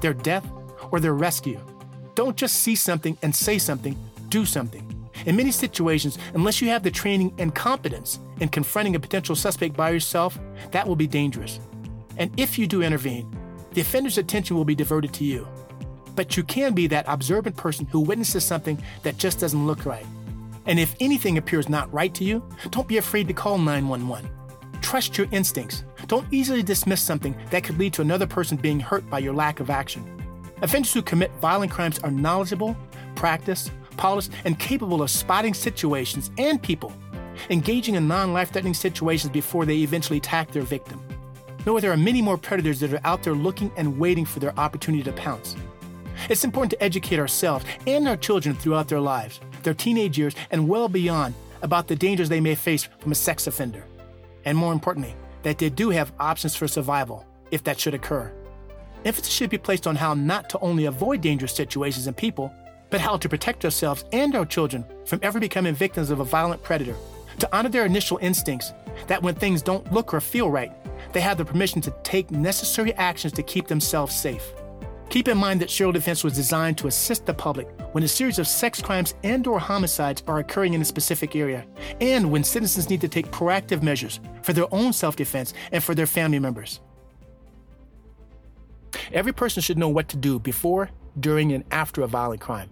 their 0.00 0.14
death, 0.14 0.48
or 0.92 1.00
their 1.00 1.14
rescue. 1.14 1.58
Don't 2.14 2.36
just 2.36 2.60
see 2.60 2.76
something 2.76 3.18
and 3.22 3.34
say 3.34 3.58
something, 3.58 3.96
do 4.28 4.44
something. 4.44 4.86
In 5.26 5.34
many 5.34 5.50
situations, 5.50 6.16
unless 6.34 6.62
you 6.62 6.68
have 6.68 6.84
the 6.84 6.92
training 6.92 7.34
and 7.38 7.52
competence 7.52 8.20
in 8.38 8.50
confronting 8.50 8.94
a 8.94 9.00
potential 9.00 9.34
suspect 9.34 9.76
by 9.76 9.90
yourself, 9.90 10.38
that 10.70 10.86
will 10.86 10.94
be 10.94 11.08
dangerous. 11.08 11.58
And 12.18 12.30
if 12.38 12.56
you 12.56 12.68
do 12.68 12.82
intervene, 12.82 13.28
the 13.72 13.80
offender's 13.80 14.16
attention 14.16 14.56
will 14.56 14.64
be 14.64 14.76
diverted 14.76 15.12
to 15.14 15.24
you 15.24 15.48
but 16.16 16.36
you 16.36 16.42
can 16.42 16.74
be 16.74 16.86
that 16.86 17.04
observant 17.08 17.56
person 17.56 17.86
who 17.86 18.00
witnesses 18.00 18.44
something 18.44 18.76
that 19.04 19.16
just 19.16 19.40
doesn't 19.40 19.66
look 19.66 19.86
right. 19.86 20.04
And 20.66 20.78
if 20.78 20.94
anything 21.00 21.38
appears 21.38 21.68
not 21.68 21.92
right 21.92 22.14
to 22.14 22.24
you, 22.24 22.42
don't 22.70 22.88
be 22.88 22.98
afraid 22.98 23.28
to 23.28 23.34
call 23.34 23.58
911. 23.58 24.30
Trust 24.80 25.16
your 25.16 25.26
instincts. 25.30 25.84
Don't 26.06 26.26
easily 26.32 26.62
dismiss 26.62 27.02
something 27.02 27.36
that 27.50 27.64
could 27.64 27.78
lead 27.78 27.92
to 27.94 28.02
another 28.02 28.26
person 28.26 28.56
being 28.56 28.80
hurt 28.80 29.08
by 29.08 29.18
your 29.18 29.34
lack 29.34 29.60
of 29.60 29.70
action. 29.70 30.04
Offenders 30.62 30.92
who 30.92 31.02
commit 31.02 31.30
violent 31.40 31.72
crimes 31.72 31.98
are 32.00 32.10
knowledgeable, 32.10 32.76
practiced, 33.14 33.72
polished, 33.96 34.30
and 34.44 34.58
capable 34.58 35.02
of 35.02 35.10
spotting 35.10 35.54
situations 35.54 36.30
and 36.38 36.62
people, 36.62 36.92
engaging 37.50 37.94
in 37.94 38.08
non 38.08 38.32
life 38.32 38.50
threatening 38.50 38.74
situations 38.74 39.32
before 39.32 39.64
they 39.64 39.78
eventually 39.78 40.18
attack 40.18 40.50
their 40.50 40.62
victim. 40.62 41.00
Know 41.66 41.78
there 41.78 41.92
are 41.92 41.96
many 41.96 42.22
more 42.22 42.38
predators 42.38 42.80
that 42.80 42.92
are 42.92 43.00
out 43.04 43.22
there 43.22 43.34
looking 43.34 43.70
and 43.76 43.98
waiting 43.98 44.24
for 44.24 44.40
their 44.40 44.58
opportunity 44.58 45.04
to 45.04 45.12
pounce. 45.12 45.56
It's 46.28 46.44
important 46.44 46.70
to 46.72 46.82
educate 46.82 47.18
ourselves 47.18 47.64
and 47.86 48.08
our 48.08 48.16
children 48.16 48.54
throughout 48.54 48.88
their 48.88 49.00
lives, 49.00 49.40
their 49.62 49.74
teenage 49.74 50.18
years, 50.18 50.34
and 50.50 50.68
well 50.68 50.88
beyond 50.88 51.34
about 51.62 51.88
the 51.88 51.96
dangers 51.96 52.28
they 52.28 52.40
may 52.40 52.54
face 52.54 52.88
from 52.98 53.12
a 53.12 53.14
sex 53.14 53.46
offender. 53.46 53.84
And 54.44 54.56
more 54.56 54.72
importantly, 54.72 55.14
that 55.42 55.58
they 55.58 55.70
do 55.70 55.90
have 55.90 56.12
options 56.18 56.56
for 56.56 56.68
survival 56.68 57.26
if 57.50 57.64
that 57.64 57.78
should 57.78 57.94
occur. 57.94 58.32
Emphasis 59.04 59.32
should 59.32 59.50
be 59.50 59.58
placed 59.58 59.86
on 59.86 59.96
how 59.96 60.14
not 60.14 60.50
to 60.50 60.58
only 60.60 60.84
avoid 60.84 61.20
dangerous 61.20 61.54
situations 61.54 62.06
and 62.06 62.16
people, 62.16 62.52
but 62.90 63.00
how 63.00 63.16
to 63.16 63.28
protect 63.28 63.64
ourselves 63.64 64.04
and 64.12 64.34
our 64.34 64.44
children 64.44 64.84
from 65.06 65.20
ever 65.22 65.40
becoming 65.40 65.74
victims 65.74 66.10
of 66.10 66.20
a 66.20 66.24
violent 66.24 66.62
predator. 66.62 66.96
To 67.38 67.56
honor 67.56 67.68
their 67.70 67.86
initial 67.86 68.18
instincts 68.20 68.72
that 69.06 69.22
when 69.22 69.34
things 69.34 69.62
don't 69.62 69.90
look 69.92 70.12
or 70.12 70.20
feel 70.20 70.50
right, 70.50 70.72
they 71.12 71.20
have 71.20 71.38
the 71.38 71.44
permission 71.44 71.80
to 71.82 71.94
take 72.02 72.30
necessary 72.30 72.92
actions 72.94 73.32
to 73.34 73.42
keep 73.42 73.66
themselves 73.66 74.14
safe. 74.14 74.52
Keep 75.10 75.26
in 75.26 75.38
mind 75.38 75.60
that 75.60 75.72
Serial 75.72 75.90
Defense 75.90 76.22
was 76.22 76.34
designed 76.34 76.78
to 76.78 76.86
assist 76.86 77.26
the 77.26 77.34
public 77.34 77.68
when 77.90 78.04
a 78.04 78.08
series 78.08 78.38
of 78.38 78.46
sex 78.46 78.80
crimes 78.80 79.14
and 79.24 79.44
or 79.48 79.58
homicides 79.58 80.22
are 80.28 80.38
occurring 80.38 80.72
in 80.72 80.80
a 80.80 80.84
specific 80.84 81.34
area, 81.34 81.66
and 82.00 82.30
when 82.30 82.44
citizens 82.44 82.88
need 82.88 83.00
to 83.00 83.08
take 83.08 83.32
proactive 83.32 83.82
measures 83.82 84.20
for 84.42 84.52
their 84.52 84.72
own 84.72 84.92
self-defense 84.92 85.52
and 85.72 85.82
for 85.82 85.96
their 85.96 86.06
family 86.06 86.38
members. 86.38 86.78
Every 89.12 89.32
person 89.32 89.60
should 89.60 89.78
know 89.78 89.88
what 89.88 90.08
to 90.10 90.16
do 90.16 90.38
before, 90.38 90.90
during, 91.18 91.50
and 91.52 91.64
after 91.72 92.02
a 92.02 92.06
violent 92.06 92.40
crime. 92.40 92.70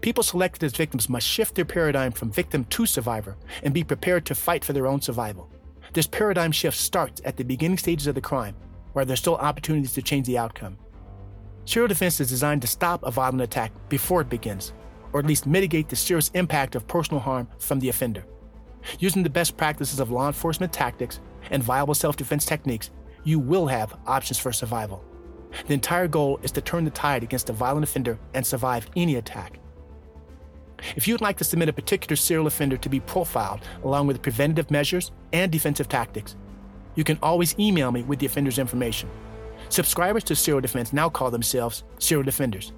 People 0.00 0.24
selected 0.24 0.64
as 0.64 0.72
victims 0.72 1.08
must 1.08 1.28
shift 1.28 1.54
their 1.54 1.64
paradigm 1.64 2.10
from 2.10 2.32
victim 2.32 2.64
to 2.64 2.86
survivor 2.86 3.36
and 3.62 3.72
be 3.72 3.84
prepared 3.84 4.26
to 4.26 4.34
fight 4.34 4.64
for 4.64 4.72
their 4.72 4.88
own 4.88 5.00
survival. 5.00 5.48
This 5.92 6.08
paradigm 6.08 6.50
shift 6.50 6.76
starts 6.76 7.22
at 7.24 7.36
the 7.36 7.44
beginning 7.44 7.78
stages 7.78 8.08
of 8.08 8.16
the 8.16 8.20
crime, 8.20 8.56
where 8.94 9.04
there's 9.04 9.20
still 9.20 9.36
opportunities 9.36 9.92
to 9.92 10.02
change 10.02 10.26
the 10.26 10.38
outcome. 10.38 10.76
Serial 11.66 11.88
defense 11.88 12.20
is 12.20 12.28
designed 12.28 12.62
to 12.62 12.68
stop 12.68 13.02
a 13.02 13.10
violent 13.10 13.42
attack 13.42 13.72
before 13.88 14.20
it 14.20 14.30
begins, 14.30 14.72
or 15.12 15.18
at 15.18 15.26
least 15.26 15.48
mitigate 15.48 15.88
the 15.88 15.96
serious 15.96 16.30
impact 16.34 16.76
of 16.76 16.86
personal 16.86 17.20
harm 17.20 17.48
from 17.58 17.80
the 17.80 17.88
offender. 17.88 18.24
Using 19.00 19.24
the 19.24 19.30
best 19.30 19.56
practices 19.56 19.98
of 19.98 20.12
law 20.12 20.28
enforcement 20.28 20.72
tactics 20.72 21.18
and 21.50 21.64
viable 21.64 21.94
self 21.94 22.14
defense 22.14 22.46
techniques, 22.46 22.90
you 23.24 23.40
will 23.40 23.66
have 23.66 23.98
options 24.06 24.38
for 24.38 24.52
survival. 24.52 25.04
The 25.66 25.74
entire 25.74 26.06
goal 26.06 26.38
is 26.44 26.52
to 26.52 26.60
turn 26.60 26.84
the 26.84 26.90
tide 26.90 27.24
against 27.24 27.50
a 27.50 27.52
violent 27.52 27.82
offender 27.82 28.16
and 28.32 28.46
survive 28.46 28.88
any 28.94 29.16
attack. 29.16 29.58
If 30.94 31.08
you'd 31.08 31.20
like 31.20 31.38
to 31.38 31.44
submit 31.44 31.68
a 31.68 31.72
particular 31.72 32.14
serial 32.14 32.46
offender 32.46 32.76
to 32.76 32.88
be 32.88 33.00
profiled 33.00 33.62
along 33.82 34.06
with 34.06 34.22
preventative 34.22 34.70
measures 34.70 35.10
and 35.32 35.50
defensive 35.50 35.88
tactics, 35.88 36.36
you 36.94 37.02
can 37.02 37.18
always 37.22 37.58
email 37.58 37.90
me 37.90 38.02
with 38.02 38.20
the 38.20 38.26
offender's 38.26 38.58
information. 38.58 39.08
Subscribers 39.68 40.24
to 40.24 40.36
Serial 40.36 40.60
Defense 40.60 40.92
now 40.92 41.08
call 41.08 41.30
themselves 41.30 41.84
Serial 41.98 42.24
Defenders. 42.24 42.72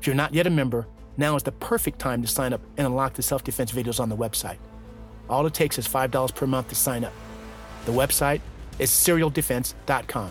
If 0.00 0.06
you're 0.06 0.16
not 0.16 0.34
yet 0.34 0.46
a 0.46 0.50
member, 0.50 0.86
now 1.16 1.36
is 1.36 1.42
the 1.42 1.52
perfect 1.52 1.98
time 1.98 2.22
to 2.22 2.28
sign 2.28 2.52
up 2.52 2.60
and 2.76 2.86
unlock 2.86 3.14
the 3.14 3.22
self 3.22 3.44
defense 3.44 3.70
videos 3.72 4.00
on 4.00 4.08
the 4.08 4.16
website. 4.16 4.58
All 5.28 5.46
it 5.46 5.54
takes 5.54 5.78
is 5.78 5.86
$5 5.86 6.34
per 6.34 6.46
month 6.46 6.68
to 6.68 6.74
sign 6.74 7.04
up. 7.04 7.12
The 7.84 7.92
website 7.92 8.40
is 8.78 8.90
serialdefense.com. 8.90 10.30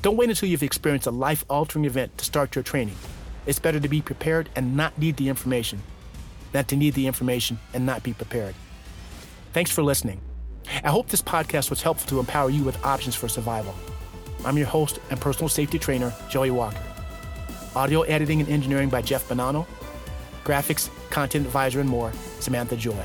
Don't 0.00 0.16
wait 0.16 0.28
until 0.28 0.48
you've 0.48 0.62
experienced 0.62 1.06
a 1.06 1.10
life 1.10 1.44
altering 1.48 1.84
event 1.84 2.16
to 2.18 2.24
start 2.24 2.54
your 2.54 2.62
training. 2.62 2.96
It's 3.46 3.58
better 3.58 3.80
to 3.80 3.88
be 3.88 4.00
prepared 4.00 4.48
and 4.54 4.76
not 4.76 4.96
need 4.98 5.16
the 5.16 5.28
information 5.28 5.82
than 6.52 6.64
to 6.66 6.76
need 6.76 6.94
the 6.94 7.06
information 7.06 7.58
and 7.74 7.84
not 7.84 8.02
be 8.02 8.12
prepared. 8.12 8.54
Thanks 9.52 9.70
for 9.70 9.82
listening. 9.82 10.20
I 10.84 10.90
hope 10.90 11.08
this 11.08 11.22
podcast 11.22 11.70
was 11.70 11.82
helpful 11.82 12.08
to 12.10 12.20
empower 12.20 12.50
you 12.50 12.62
with 12.62 12.82
options 12.84 13.14
for 13.14 13.28
survival. 13.28 13.74
I'm 14.44 14.58
your 14.58 14.66
host 14.66 14.98
and 15.10 15.20
personal 15.20 15.48
safety 15.48 15.78
trainer, 15.78 16.12
Joey 16.28 16.50
Walker. 16.50 16.82
Audio 17.76 18.02
editing 18.02 18.40
and 18.40 18.48
engineering 18.48 18.88
by 18.88 19.00
Jeff 19.00 19.28
Bonanno. 19.28 19.66
Graphics, 20.44 20.90
content 21.10 21.46
advisor, 21.46 21.80
and 21.80 21.88
more, 21.88 22.12
Samantha 22.40 22.76
Joy. 22.76 23.04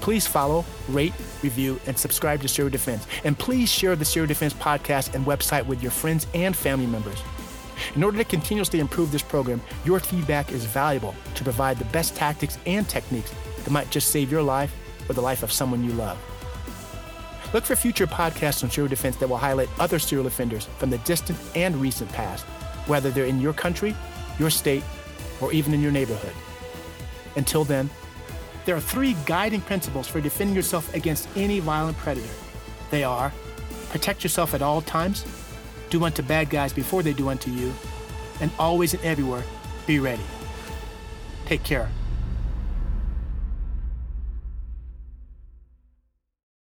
Please 0.00 0.26
follow, 0.28 0.64
rate, 0.88 1.12
review, 1.42 1.80
and 1.86 1.98
subscribe 1.98 2.40
to 2.42 2.48
Serial 2.48 2.70
Defense. 2.70 3.06
And 3.24 3.36
please 3.36 3.68
share 3.70 3.96
the 3.96 4.04
Serial 4.04 4.28
Defense 4.28 4.54
podcast 4.54 5.14
and 5.14 5.26
website 5.26 5.66
with 5.66 5.82
your 5.82 5.90
friends 5.90 6.28
and 6.34 6.56
family 6.56 6.86
members. 6.86 7.20
In 7.96 8.04
order 8.04 8.18
to 8.18 8.24
continuously 8.24 8.78
improve 8.78 9.10
this 9.10 9.22
program, 9.22 9.60
your 9.84 9.98
feedback 9.98 10.52
is 10.52 10.64
valuable 10.64 11.14
to 11.34 11.42
provide 11.42 11.78
the 11.78 11.84
best 11.86 12.14
tactics 12.14 12.58
and 12.64 12.88
techniques 12.88 13.34
that 13.64 13.70
might 13.70 13.90
just 13.90 14.10
save 14.10 14.30
your 14.30 14.42
life 14.42 14.72
or 15.08 15.14
the 15.14 15.20
life 15.20 15.42
of 15.42 15.50
someone 15.50 15.84
you 15.84 15.92
love. 15.92 16.18
Look 17.54 17.64
for 17.64 17.76
future 17.76 18.06
podcasts 18.06 18.62
on 18.62 18.70
serial 18.70 18.88
defense 18.88 19.16
that 19.16 19.28
will 19.28 19.38
highlight 19.38 19.68
other 19.78 19.98
serial 19.98 20.26
offenders 20.26 20.66
from 20.76 20.90
the 20.90 20.98
distant 20.98 21.38
and 21.54 21.76
recent 21.76 22.12
past, 22.12 22.44
whether 22.86 23.10
they're 23.10 23.24
in 23.24 23.40
your 23.40 23.54
country, 23.54 23.96
your 24.38 24.50
state, 24.50 24.82
or 25.40 25.52
even 25.52 25.72
in 25.72 25.80
your 25.80 25.92
neighborhood. 25.92 26.34
Until 27.36 27.64
then, 27.64 27.88
there 28.66 28.76
are 28.76 28.80
three 28.80 29.16
guiding 29.24 29.62
principles 29.62 30.06
for 30.06 30.20
defending 30.20 30.54
yourself 30.54 30.92
against 30.94 31.26
any 31.36 31.58
violent 31.60 31.96
predator. 31.96 32.28
They 32.90 33.02
are 33.02 33.32
protect 33.88 34.22
yourself 34.22 34.52
at 34.52 34.60
all 34.60 34.82
times, 34.82 35.24
do 35.88 36.04
unto 36.04 36.22
bad 36.22 36.50
guys 36.50 36.74
before 36.74 37.02
they 37.02 37.14
do 37.14 37.30
unto 37.30 37.50
you, 37.50 37.72
and 38.42 38.50
always 38.58 38.92
and 38.92 39.02
everywhere 39.02 39.42
be 39.86 39.98
ready. 39.98 40.22
Take 41.46 41.62
care. 41.62 41.88